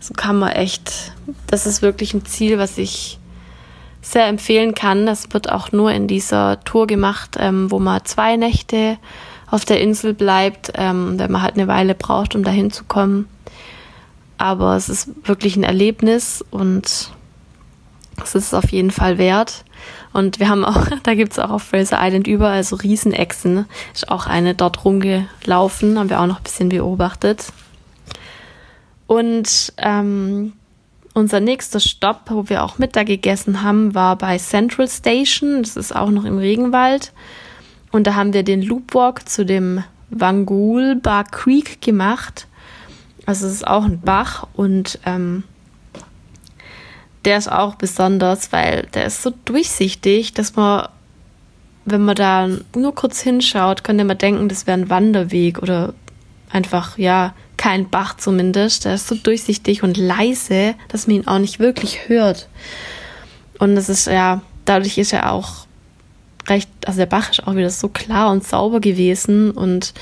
So 0.00 0.14
kann 0.14 0.38
man 0.38 0.50
echt, 0.50 1.12
das 1.46 1.66
ist 1.66 1.82
wirklich 1.82 2.14
ein 2.14 2.24
Ziel, 2.24 2.58
was 2.58 2.78
ich 2.78 3.18
sehr 4.02 4.26
empfehlen 4.26 4.74
kann. 4.74 5.06
Das 5.06 5.32
wird 5.32 5.50
auch 5.50 5.72
nur 5.72 5.92
in 5.92 6.06
dieser 6.06 6.60
Tour 6.64 6.86
gemacht, 6.86 7.36
ähm, 7.38 7.70
wo 7.70 7.78
man 7.78 8.04
zwei 8.04 8.36
Nächte 8.36 8.98
auf 9.50 9.64
der 9.64 9.80
Insel 9.80 10.14
bleibt, 10.14 10.72
ähm, 10.74 11.18
wenn 11.18 11.30
man 11.30 11.42
halt 11.42 11.54
eine 11.54 11.68
Weile 11.68 11.94
braucht, 11.94 12.34
um 12.34 12.44
dahin 12.44 12.70
zu 12.70 12.84
kommen. 12.84 13.28
Aber 14.38 14.76
es 14.76 14.88
ist 14.88 15.10
wirklich 15.26 15.56
ein 15.56 15.62
Erlebnis 15.62 16.44
und 16.50 17.10
es 18.22 18.34
ist 18.34 18.54
auf 18.54 18.70
jeden 18.70 18.90
Fall 18.90 19.18
wert. 19.18 19.64
Und 20.12 20.40
wir 20.40 20.48
haben 20.48 20.64
auch, 20.64 20.86
da 21.02 21.14
gibt's 21.14 21.38
auch 21.38 21.50
auf 21.50 21.62
Fraser 21.62 21.98
Island 22.00 22.26
überall 22.26 22.64
so 22.64 22.76
Riesenechsen. 22.76 23.66
Ist 23.92 24.08
auch 24.10 24.26
eine 24.26 24.54
dort 24.54 24.84
rumgelaufen, 24.84 25.98
haben 25.98 26.10
wir 26.10 26.20
auch 26.20 26.26
noch 26.26 26.38
ein 26.38 26.44
bisschen 26.44 26.68
beobachtet. 26.68 27.52
Und 29.06 29.72
ähm, 29.78 30.52
unser 31.16 31.40
nächster 31.40 31.80
Stopp, 31.80 32.24
wo 32.26 32.50
wir 32.50 32.62
auch 32.62 32.76
Mittag 32.76 33.06
gegessen 33.06 33.62
haben, 33.62 33.94
war 33.94 34.16
bei 34.16 34.36
Central 34.36 34.86
Station. 34.86 35.62
Das 35.62 35.74
ist 35.74 35.96
auch 35.96 36.10
noch 36.10 36.26
im 36.26 36.36
Regenwald. 36.36 37.12
Und 37.90 38.06
da 38.06 38.14
haben 38.14 38.34
wir 38.34 38.42
den 38.42 38.60
Loopwalk 38.60 39.26
zu 39.26 39.46
dem 39.46 39.82
Wangul 40.10 40.96
Bar 40.96 41.24
Creek 41.24 41.80
gemacht. 41.80 42.46
Also 43.24 43.46
es 43.46 43.54
ist 43.54 43.66
auch 43.66 43.84
ein 43.84 44.02
Bach 44.02 44.46
und 44.52 44.98
ähm, 45.06 45.44
der 47.24 47.38
ist 47.38 47.50
auch 47.50 47.76
besonders, 47.76 48.52
weil 48.52 48.82
der 48.92 49.06
ist 49.06 49.22
so 49.22 49.32
durchsichtig, 49.46 50.34
dass 50.34 50.54
man, 50.54 50.86
wenn 51.86 52.04
man 52.04 52.14
da 52.14 52.46
nur 52.74 52.94
kurz 52.94 53.20
hinschaut, 53.22 53.84
könnte 53.84 54.04
man 54.04 54.18
denken, 54.18 54.50
das 54.50 54.66
wäre 54.66 54.78
ein 54.78 54.90
Wanderweg 54.90 55.62
oder 55.62 55.94
einfach, 56.50 56.98
ja, 56.98 57.32
kein 57.56 57.88
Bach 57.88 58.16
zumindest. 58.16 58.84
Der 58.84 58.94
ist 58.94 59.08
so 59.08 59.14
durchsichtig 59.14 59.82
und 59.82 59.96
leise, 59.96 60.74
dass 60.88 61.06
man 61.06 61.16
ihn 61.16 61.26
auch 61.26 61.38
nicht 61.38 61.58
wirklich 61.58 62.08
hört. 62.08 62.48
Und 63.58 63.74
das 63.74 63.88
ist 63.88 64.06
ja, 64.06 64.42
dadurch 64.64 64.98
ist 64.98 65.12
er 65.12 65.32
auch 65.32 65.66
recht, 66.48 66.68
also 66.86 66.98
der 66.98 67.06
Bach 67.06 67.30
ist 67.30 67.46
auch 67.46 67.54
wieder 67.54 67.70
so 67.70 67.88
klar 67.88 68.30
und 68.30 68.46
sauber 68.46 68.80
gewesen 68.80 69.50
und 69.50 69.94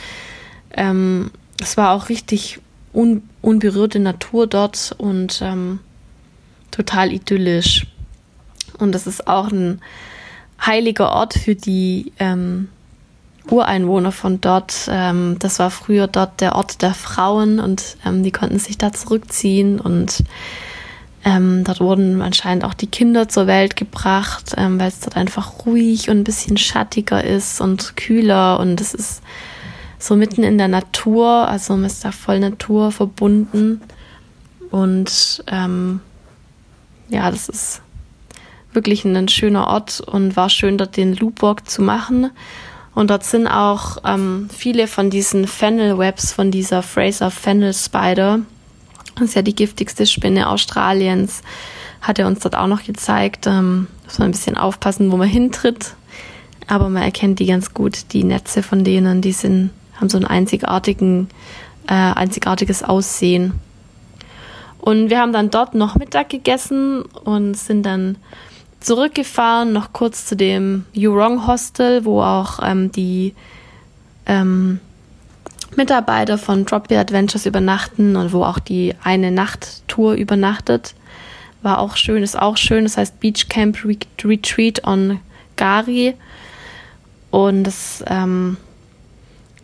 ähm, 0.73 1.31
es 1.61 1.77
war 1.77 1.93
auch 1.93 2.09
richtig 2.09 2.61
un, 2.93 3.23
unberührte 3.43 3.99
Natur 3.99 4.47
dort 4.47 4.95
und 4.99 5.41
ähm, 5.43 5.81
total 6.71 7.13
idyllisch. 7.13 7.87
Und 8.79 8.93
das 8.93 9.07
ist 9.07 9.29
auch 9.29 9.51
ein 9.51 9.81
heiliger 10.65 11.13
Ort 11.13 11.35
für 11.35 11.55
die 11.55 12.13
ähm, 12.19 12.69
Ureinwohner 13.51 14.13
von 14.13 14.41
dort. 14.41 14.89
Ähm, 14.91 15.37
das 15.39 15.59
war 15.59 15.71
früher 15.71 16.07
dort 16.07 16.41
der 16.41 16.55
Ort 16.55 16.83
der 16.83 16.95
Frauen 16.95 17.61
und 17.61 17.97
ähm, 18.05 18.23
die 18.23 18.33
konnten 18.33 18.59
sich 18.59 18.79
da 18.79 18.93
zurückziehen 18.93 19.81
und 19.81 20.25
ähm, 21.25 21.65
dort 21.65 21.81
wurden 21.81 22.21
anscheinend 22.21 22.65
auch 22.65 22.75
die 22.75 22.87
Kinder 22.87 23.29
zur 23.29 23.47
Welt 23.47 23.77
gebracht, 23.77 24.55
ähm, 24.57 24.79
weil 24.79 24.89
es 24.89 25.01
dort 25.01 25.17
einfach 25.17 25.67
ruhig 25.67 26.11
und 26.11 26.19
ein 26.19 26.25
bisschen 26.25 26.57
schattiger 26.57 27.25
ist 27.25 27.61
und 27.61 27.97
kühler 27.97 28.61
und 28.61 28.81
es 28.81 28.95
ist 28.95 29.23
so 29.99 30.17
mitten 30.17 30.43
in 30.43 30.59
der 30.59 30.69
Natur, 30.69 31.49
also 31.49 31.75
man 31.75 31.87
ist 31.87 32.05
da 32.05 32.13
voll 32.13 32.41
Natur 32.41 32.93
verbunden 32.93 33.81
und 34.71 35.43
ähm, 35.47 36.01
ja, 37.09 37.31
das 37.31 37.49
ist 37.49 37.81
wirklich 38.75 39.05
ein 39.05 39.29
schöner 39.29 39.69
Ort 39.69 40.01
und 40.01 40.37
war 40.37 40.51
schön, 40.51 40.77
dort 40.77 40.97
den 40.97 41.15
Loopwalk 41.15 41.69
zu 41.69 41.81
machen. 41.81 42.31
Und 42.95 43.11
dort 43.11 43.25
sind 43.25 43.47
auch 43.47 43.99
ähm, 44.05 44.49
viele 44.57 44.87
von 44.87 45.11
diesen 45.11 45.47
Fennel 45.47 45.99
Webs 45.99 46.33
von 46.33 46.51
dieser 46.51 46.83
Fraser 46.83 47.31
Fennel 47.31 47.75
Spider. 47.75 48.41
Das 49.17 49.29
ist 49.29 49.35
ja 49.35 49.43
die 49.43 49.55
giftigste 49.55 50.07
Spinne 50.07 50.49
Australiens. 50.49 51.43
Hat 52.01 52.19
er 52.19 52.27
uns 52.27 52.41
dort 52.41 52.57
auch 52.57 52.67
noch 52.67 52.85
gezeigt. 52.85 53.47
Ähm, 53.47 53.89
muss 54.05 54.19
man 54.19 54.29
ein 54.29 54.33
bisschen 54.33 54.57
aufpassen, 54.57 55.11
wo 55.11 55.17
man 55.17 55.29
hintritt. 55.29 55.95
Aber 56.67 56.89
man 56.89 57.03
erkennt 57.03 57.41
die 57.41 57.47
ganz 57.47 57.75
gut, 57.75 58.13
die 58.13 58.25
Netze 58.25 58.63
von 58.63 58.85
denen, 58.85 59.21
die 59.21 59.33
sind, 59.33 59.71
haben 60.01 60.09
so 60.09 60.17
ein 60.17 60.25
einzigartigen, 60.25 61.29
äh, 61.89 61.93
einzigartiges 61.93 62.83
Aussehen. 62.83 63.55
Und 64.79 65.11
wir 65.11 65.19
haben 65.19 65.33
dann 65.33 65.51
dort 65.51 65.75
noch 65.75 65.97
Mittag 65.97 66.29
gegessen 66.29 67.03
und 67.03 67.57
sind 67.57 67.85
dann 67.85 68.19
zurückgefahren, 68.85 69.73
noch 69.73 69.93
kurz 69.93 70.27
zu 70.27 70.37
dem 70.37 70.85
Yurong 70.93 71.47
Hostel, 71.47 72.05
wo 72.05 72.21
auch 72.21 72.61
ähm, 72.63 72.93
die 72.93 73.35
ähm, 74.27 74.81
Mitarbeiter 75.77 76.39
von 76.39 76.65
Dropbear 76.65 77.01
Adventures 77.01 77.47
übernachten 77.47 78.17
und 78.17 78.33
wo 78.33 78.45
auch 78.45 78.59
die 78.59 78.95
eine 79.03 79.31
Nachttour 79.31 80.15
übernachtet. 80.15 80.95
War 81.63 81.79
auch 81.79 81.97
schön, 81.97 82.23
ist 82.23 82.39
auch 82.39 82.57
schön. 82.57 82.85
Das 82.85 82.97
heißt 82.97 83.21
Beach 83.21 83.49
Camp 83.49 83.79
Retreat 84.23 84.85
on 84.87 85.19
Gari. 85.57 86.15
Und 87.31 87.65
das 87.65 88.05
ähm, 88.07 88.59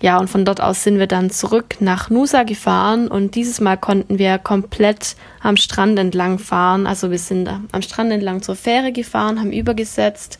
ja, 0.02 0.18
und 0.18 0.30
von 0.30 0.46
dort 0.46 0.62
aus 0.62 0.82
sind 0.82 0.98
wir 0.98 1.06
dann 1.06 1.30
zurück 1.30 1.76
nach 1.80 2.08
Nusa 2.08 2.44
gefahren 2.44 3.08
und 3.08 3.34
dieses 3.34 3.60
Mal 3.60 3.76
konnten 3.76 4.18
wir 4.18 4.38
komplett 4.38 5.14
am 5.42 5.58
Strand 5.58 5.98
entlang 5.98 6.38
fahren. 6.38 6.86
Also 6.86 7.10
wir 7.10 7.18
sind 7.18 7.48
am 7.48 7.82
Strand 7.82 8.10
entlang 8.10 8.40
zur 8.40 8.56
Fähre 8.56 8.92
gefahren, 8.92 9.38
haben 9.38 9.52
übergesetzt, 9.52 10.38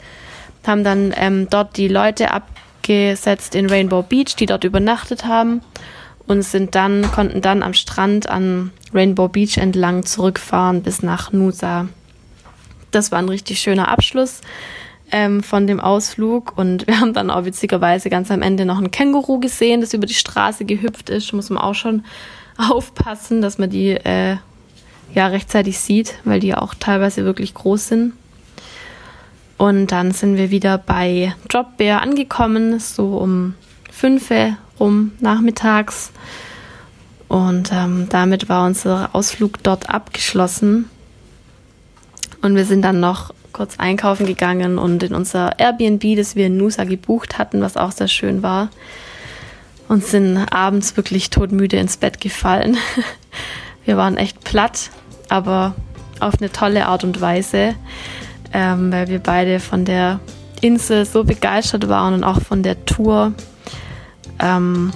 haben 0.67 0.83
dann 0.83 1.13
ähm, 1.15 1.49
dort 1.51 1.77
die 1.77 1.89
Leute 1.89 2.31
abgesetzt 2.31 3.55
in 3.55 3.69
Rainbow 3.69 4.03
Beach, 4.03 4.35
die 4.35 4.47
dort 4.47 4.65
übernachtet 4.65 5.27
haben 5.27 5.61
und 6.27 6.41
sind 6.41 6.75
dann, 6.75 7.13
konnten 7.13 7.43
dann 7.43 7.63
am 7.63 7.75
Strand 7.75 8.31
an 8.31 8.71
Rainbow 8.95 9.29
Beach 9.29 9.59
entlang 9.59 10.07
zurückfahren 10.07 10.83
bis 10.83 11.03
nach 11.03 11.33
Nusa. 11.33 11.87
Das 12.93 13.13
war 13.13 13.19
ein 13.19 13.29
richtig 13.29 13.61
schöner 13.61 13.89
Abschluss 13.89 14.41
ähm, 15.13 15.43
von 15.43 15.67
dem 15.67 15.81
Ausflug 15.81 16.57
und 16.57 16.87
wir 16.87 17.01
haben 17.01 17.13
dann 17.13 17.31
auch 17.31 17.45
witzigerweise 17.45 18.11
ganz 18.11 18.31
am 18.31 18.43
Ende 18.43 18.65
noch 18.65 18.79
ein 18.79 18.91
Känguru 18.91 19.41
gesehen, 19.41 19.81
das 19.81 19.95
über 19.95 20.07
die 20.07 20.15
Straße 20.15 20.65
gehüpft 20.65 21.11
ist. 21.11 21.33
Muss 21.33 21.51
man 21.51 21.63
auch 21.63 21.75
schon 21.75 22.05
aufpassen, 22.57 23.43
dass 23.43 23.59
man 23.59 23.71
die 23.71 23.91
äh, 23.91 24.37
ja 25.15 25.27
rechtzeitig 25.27 25.79
sieht, 25.79 26.15
weil 26.25 26.41
die 26.41 26.49
ja 26.49 26.59
auch 26.63 26.75
teilweise 26.75 27.25
wirklich 27.25 27.55
groß 27.55 27.89
sind. 27.89 28.13
Und 29.59 29.93
dann 29.93 30.13
sind 30.13 30.37
wir 30.37 30.51
wieder 30.51 30.79
bei 30.79 31.35
Dropbear 31.49 32.01
angekommen, 32.01 32.81
so 32.81 33.19
um 33.19 33.55
fünf 33.91 34.33
rum 34.79 35.13
nachmittags. 35.21 36.13
Und 37.29 37.71
ähm, 37.73 38.07
damit 38.09 38.49
war 38.49 38.67
unser 38.67 39.11
Ausflug 39.13 39.63
dort 39.63 39.91
abgeschlossen. 39.91 40.89
Und 42.43 42.57
wir 42.57 42.65
sind 42.65 42.83
dann 42.83 43.01
noch 43.01 43.35
kurz 43.53 43.79
einkaufen 43.79 44.27
gegangen 44.27 44.79
und 44.79 45.03
in 45.03 45.15
unser 45.15 45.59
Airbnb, 45.59 46.17
das 46.17 46.37
wir 46.37 46.47
in 46.47 46.57
Nusa 46.57 46.85
gebucht 46.85 47.39
hatten, 47.39 47.61
was 47.61 47.77
auch 47.77 47.93
sehr 47.93 48.09
schön 48.09 48.43
war. 48.43 48.71
Und 49.89 50.05
sind 50.05 50.39
abends 50.39 50.97
wirklich 50.97 51.31
todmüde 51.31 51.77
ins 51.77 51.97
Bett 51.97 52.21
gefallen. 52.21 52.77
Wir 53.85 53.97
waren 53.97 54.19
echt 54.19 54.45
platt, 54.45 54.91
aber 55.29 55.75
auf 56.21 56.35
eine 56.39 56.53
tolle 56.53 56.87
Art 56.87 57.03
und 57.03 57.21
Weise, 57.21 57.75
ähm, 58.53 58.93
weil 58.93 59.09
wir 59.09 59.19
beide 59.19 59.59
von 59.59 59.85
der 59.85 60.21
Insel 60.61 61.07
so 61.07 61.25
begeistert 61.25 61.89
waren 61.89 62.15
und 62.15 62.23
auch 62.23 62.41
von 62.41 62.63
der 62.63 62.85
Tour. 62.85 63.33
Ähm, 64.39 64.93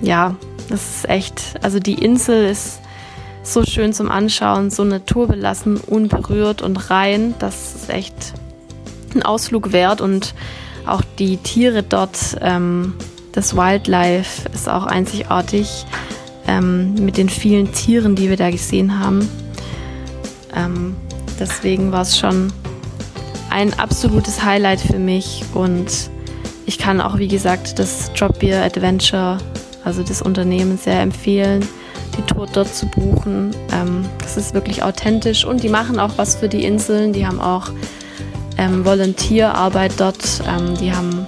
ja, 0.00 0.36
das 0.68 0.96
ist 0.96 1.08
echt, 1.08 1.54
also 1.62 1.80
die 1.80 1.94
Insel 1.94 2.46
ist 2.46 2.80
so 3.42 3.64
schön 3.64 3.92
zum 3.92 4.10
Anschauen, 4.10 4.70
so 4.70 4.84
naturbelassen, 4.84 5.78
unberührt 5.78 6.62
und 6.62 6.90
rein. 6.90 7.34
Das 7.38 7.74
ist 7.74 7.90
echt 7.90 8.14
ein 9.14 9.22
Ausflug 9.22 9.72
wert 9.72 10.00
und 10.00 10.34
auch 10.86 11.02
die 11.18 11.36
Tiere 11.38 11.82
dort, 11.82 12.36
ähm, 12.40 12.94
das 13.32 13.56
Wildlife 13.56 14.48
ist 14.52 14.68
auch 14.68 14.86
einzigartig 14.86 15.84
ähm, 16.46 16.94
mit 16.94 17.16
den 17.16 17.28
vielen 17.28 17.72
Tieren, 17.72 18.16
die 18.16 18.28
wir 18.28 18.36
da 18.36 18.50
gesehen 18.50 18.98
haben. 18.98 19.28
Ähm, 20.54 20.96
deswegen 21.38 21.92
war 21.92 22.02
es 22.02 22.18
schon 22.18 22.52
ein 23.50 23.78
absolutes 23.78 24.42
Highlight 24.44 24.80
für 24.80 24.98
mich 24.98 25.42
und 25.54 26.10
ich 26.66 26.78
kann 26.78 27.00
auch, 27.00 27.18
wie 27.18 27.28
gesagt, 27.28 27.78
das 27.78 28.12
Drop 28.12 28.38
Beer 28.38 28.62
Adventure, 28.62 29.38
also 29.84 30.02
das 30.02 30.22
Unternehmen, 30.22 30.78
sehr 30.78 31.00
empfehlen 31.00 31.66
die 32.16 32.22
Tour 32.22 32.46
dort 32.52 32.74
zu 32.74 32.86
buchen. 32.86 33.54
Ähm, 33.72 34.06
das 34.18 34.36
ist 34.36 34.54
wirklich 34.54 34.82
authentisch 34.82 35.44
und 35.44 35.62
die 35.62 35.68
machen 35.68 35.98
auch 35.98 36.12
was 36.16 36.36
für 36.36 36.48
die 36.48 36.64
Inseln. 36.64 37.12
Die 37.12 37.26
haben 37.26 37.40
auch 37.40 37.70
ähm, 38.58 38.84
Volontierarbeit 38.84 39.92
dort. 39.98 40.42
Ähm, 40.46 40.76
die 40.78 40.92
haben 40.92 41.26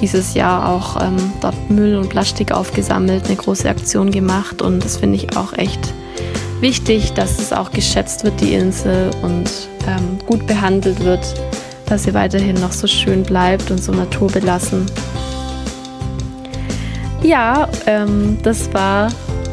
dieses 0.00 0.34
Jahr 0.34 0.68
auch 0.68 1.00
ähm, 1.02 1.32
dort 1.40 1.70
Müll 1.70 1.96
und 1.96 2.08
Plastik 2.08 2.52
aufgesammelt, 2.52 3.26
eine 3.26 3.36
große 3.36 3.68
Aktion 3.68 4.10
gemacht 4.10 4.62
und 4.62 4.84
das 4.84 4.98
finde 4.98 5.16
ich 5.16 5.36
auch 5.36 5.52
echt 5.54 5.92
wichtig, 6.60 7.12
dass 7.12 7.38
es 7.38 7.52
auch 7.52 7.70
geschätzt 7.70 8.24
wird, 8.24 8.40
die 8.40 8.54
Insel 8.54 9.10
und 9.22 9.50
ähm, 9.86 10.18
gut 10.26 10.46
behandelt 10.46 11.04
wird, 11.04 11.34
dass 11.86 12.04
sie 12.04 12.14
weiterhin 12.14 12.56
noch 12.56 12.72
so 12.72 12.86
schön 12.86 13.22
bleibt 13.22 13.70
und 13.70 13.82
so 13.82 13.92
naturbelassen. 13.92 14.86
Ja, 17.22 17.68
ähm, 17.86 18.38
das 18.42 18.72
war 18.72 19.08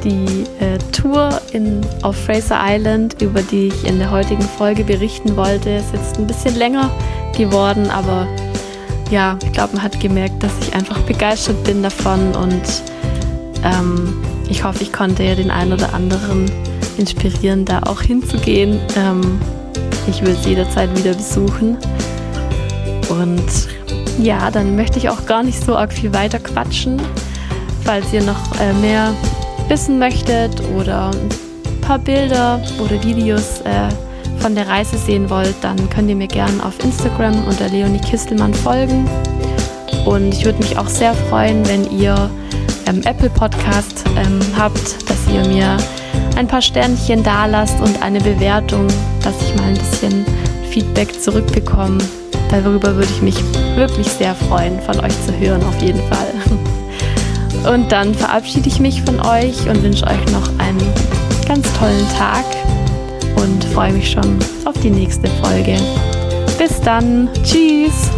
die 0.05 0.45
äh, 0.63 0.77
Tour 0.91 1.41
in, 1.51 1.81
auf 2.03 2.15
Fraser 2.15 2.59
Island, 2.63 3.21
über 3.21 3.41
die 3.41 3.67
ich 3.67 3.85
in 3.85 3.99
der 3.99 4.11
heutigen 4.11 4.43
Folge 4.43 4.83
berichten 4.83 5.35
wollte, 5.35 5.71
ist 5.71 5.93
jetzt 5.93 6.17
ein 6.17 6.27
bisschen 6.27 6.55
länger 6.55 6.89
geworden, 7.35 7.89
aber 7.89 8.27
ja, 9.11 9.37
ich 9.43 9.51
glaube, 9.51 9.73
man 9.73 9.83
hat 9.83 9.99
gemerkt, 9.99 10.41
dass 10.41 10.51
ich 10.61 10.73
einfach 10.73 10.99
begeistert 11.01 11.63
bin 11.63 11.83
davon 11.83 12.33
und 12.35 12.61
ähm, 13.63 14.23
ich 14.49 14.63
hoffe, 14.63 14.83
ich 14.83 14.93
konnte 14.93 15.23
ja 15.23 15.35
den 15.35 15.51
einen 15.51 15.73
oder 15.73 15.93
anderen 15.93 16.49
inspirieren, 16.97 17.65
da 17.65 17.81
auch 17.83 18.01
hinzugehen. 18.01 18.79
Ähm, 18.95 19.39
ich 20.07 20.21
will 20.21 20.35
es 20.39 20.45
jederzeit 20.45 20.95
wieder 20.97 21.13
besuchen. 21.13 21.77
Und 23.09 23.43
ja, 24.19 24.49
dann 24.51 24.75
möchte 24.75 24.99
ich 24.99 25.09
auch 25.09 25.25
gar 25.25 25.43
nicht 25.43 25.63
so 25.63 25.75
arg 25.75 25.93
viel 25.93 26.13
weiter 26.13 26.39
quatschen. 26.39 27.01
Falls 27.83 28.11
ihr 28.13 28.23
noch 28.23 28.59
äh, 28.59 28.73
mehr 28.73 29.13
wissen 29.67 29.99
möchtet 29.99 30.61
oder 30.77 31.11
ein 31.11 31.81
paar 31.81 31.99
Bilder 31.99 32.61
oder 32.83 33.03
Videos 33.03 33.61
äh, 33.61 33.89
von 34.39 34.55
der 34.55 34.67
Reise 34.67 34.97
sehen 34.97 35.29
wollt, 35.29 35.55
dann 35.61 35.89
könnt 35.89 36.09
ihr 36.09 36.15
mir 36.15 36.27
gerne 36.27 36.63
auf 36.63 36.83
Instagram 36.83 37.45
unter 37.47 37.67
Leonie 37.69 37.99
Kistelmann 37.99 38.53
folgen. 38.53 39.07
Und 40.05 40.33
ich 40.33 40.45
würde 40.45 40.59
mich 40.59 40.77
auch 40.77 40.87
sehr 40.87 41.13
freuen, 41.13 41.67
wenn 41.67 41.89
ihr 41.91 42.29
ähm, 42.85 43.01
Apple 43.05 43.29
Podcast 43.29 44.03
ähm, 44.15 44.39
habt, 44.57 45.09
dass 45.09 45.27
ihr 45.33 45.43
mir 45.47 45.77
ein 46.35 46.47
paar 46.47 46.61
Sternchen 46.61 47.23
da 47.23 47.45
lasst 47.45 47.79
und 47.81 48.01
eine 48.03 48.19
Bewertung, 48.19 48.87
dass 49.23 49.33
ich 49.41 49.55
mal 49.55 49.69
ein 49.69 49.77
bisschen 49.77 50.25
Feedback 50.69 51.19
zurückbekomme. 51.19 51.97
Darüber 52.51 52.95
würde 52.95 53.09
ich 53.09 53.21
mich 53.21 53.37
wirklich 53.75 54.07
sehr 54.07 54.35
freuen, 54.35 54.79
von 54.81 54.99
euch 54.99 55.13
zu 55.25 55.35
hören, 55.39 55.63
auf 55.63 55.81
jeden 55.81 56.01
Fall. 56.09 56.34
Und 57.71 57.91
dann 57.91 58.13
verabschiede 58.13 58.67
ich 58.67 58.79
mich 58.79 59.01
von 59.01 59.19
euch 59.19 59.67
und 59.67 59.81
wünsche 59.81 60.05
euch 60.05 60.31
noch 60.31 60.47
einen 60.59 60.81
ganz 61.47 61.71
tollen 61.73 62.07
Tag 62.17 62.45
und 63.35 63.63
freue 63.65 63.93
mich 63.93 64.11
schon 64.11 64.39
auf 64.65 64.75
die 64.81 64.89
nächste 64.91 65.27
Folge. 65.41 65.77
Bis 66.57 66.79
dann. 66.81 67.29
Tschüss. 67.43 68.11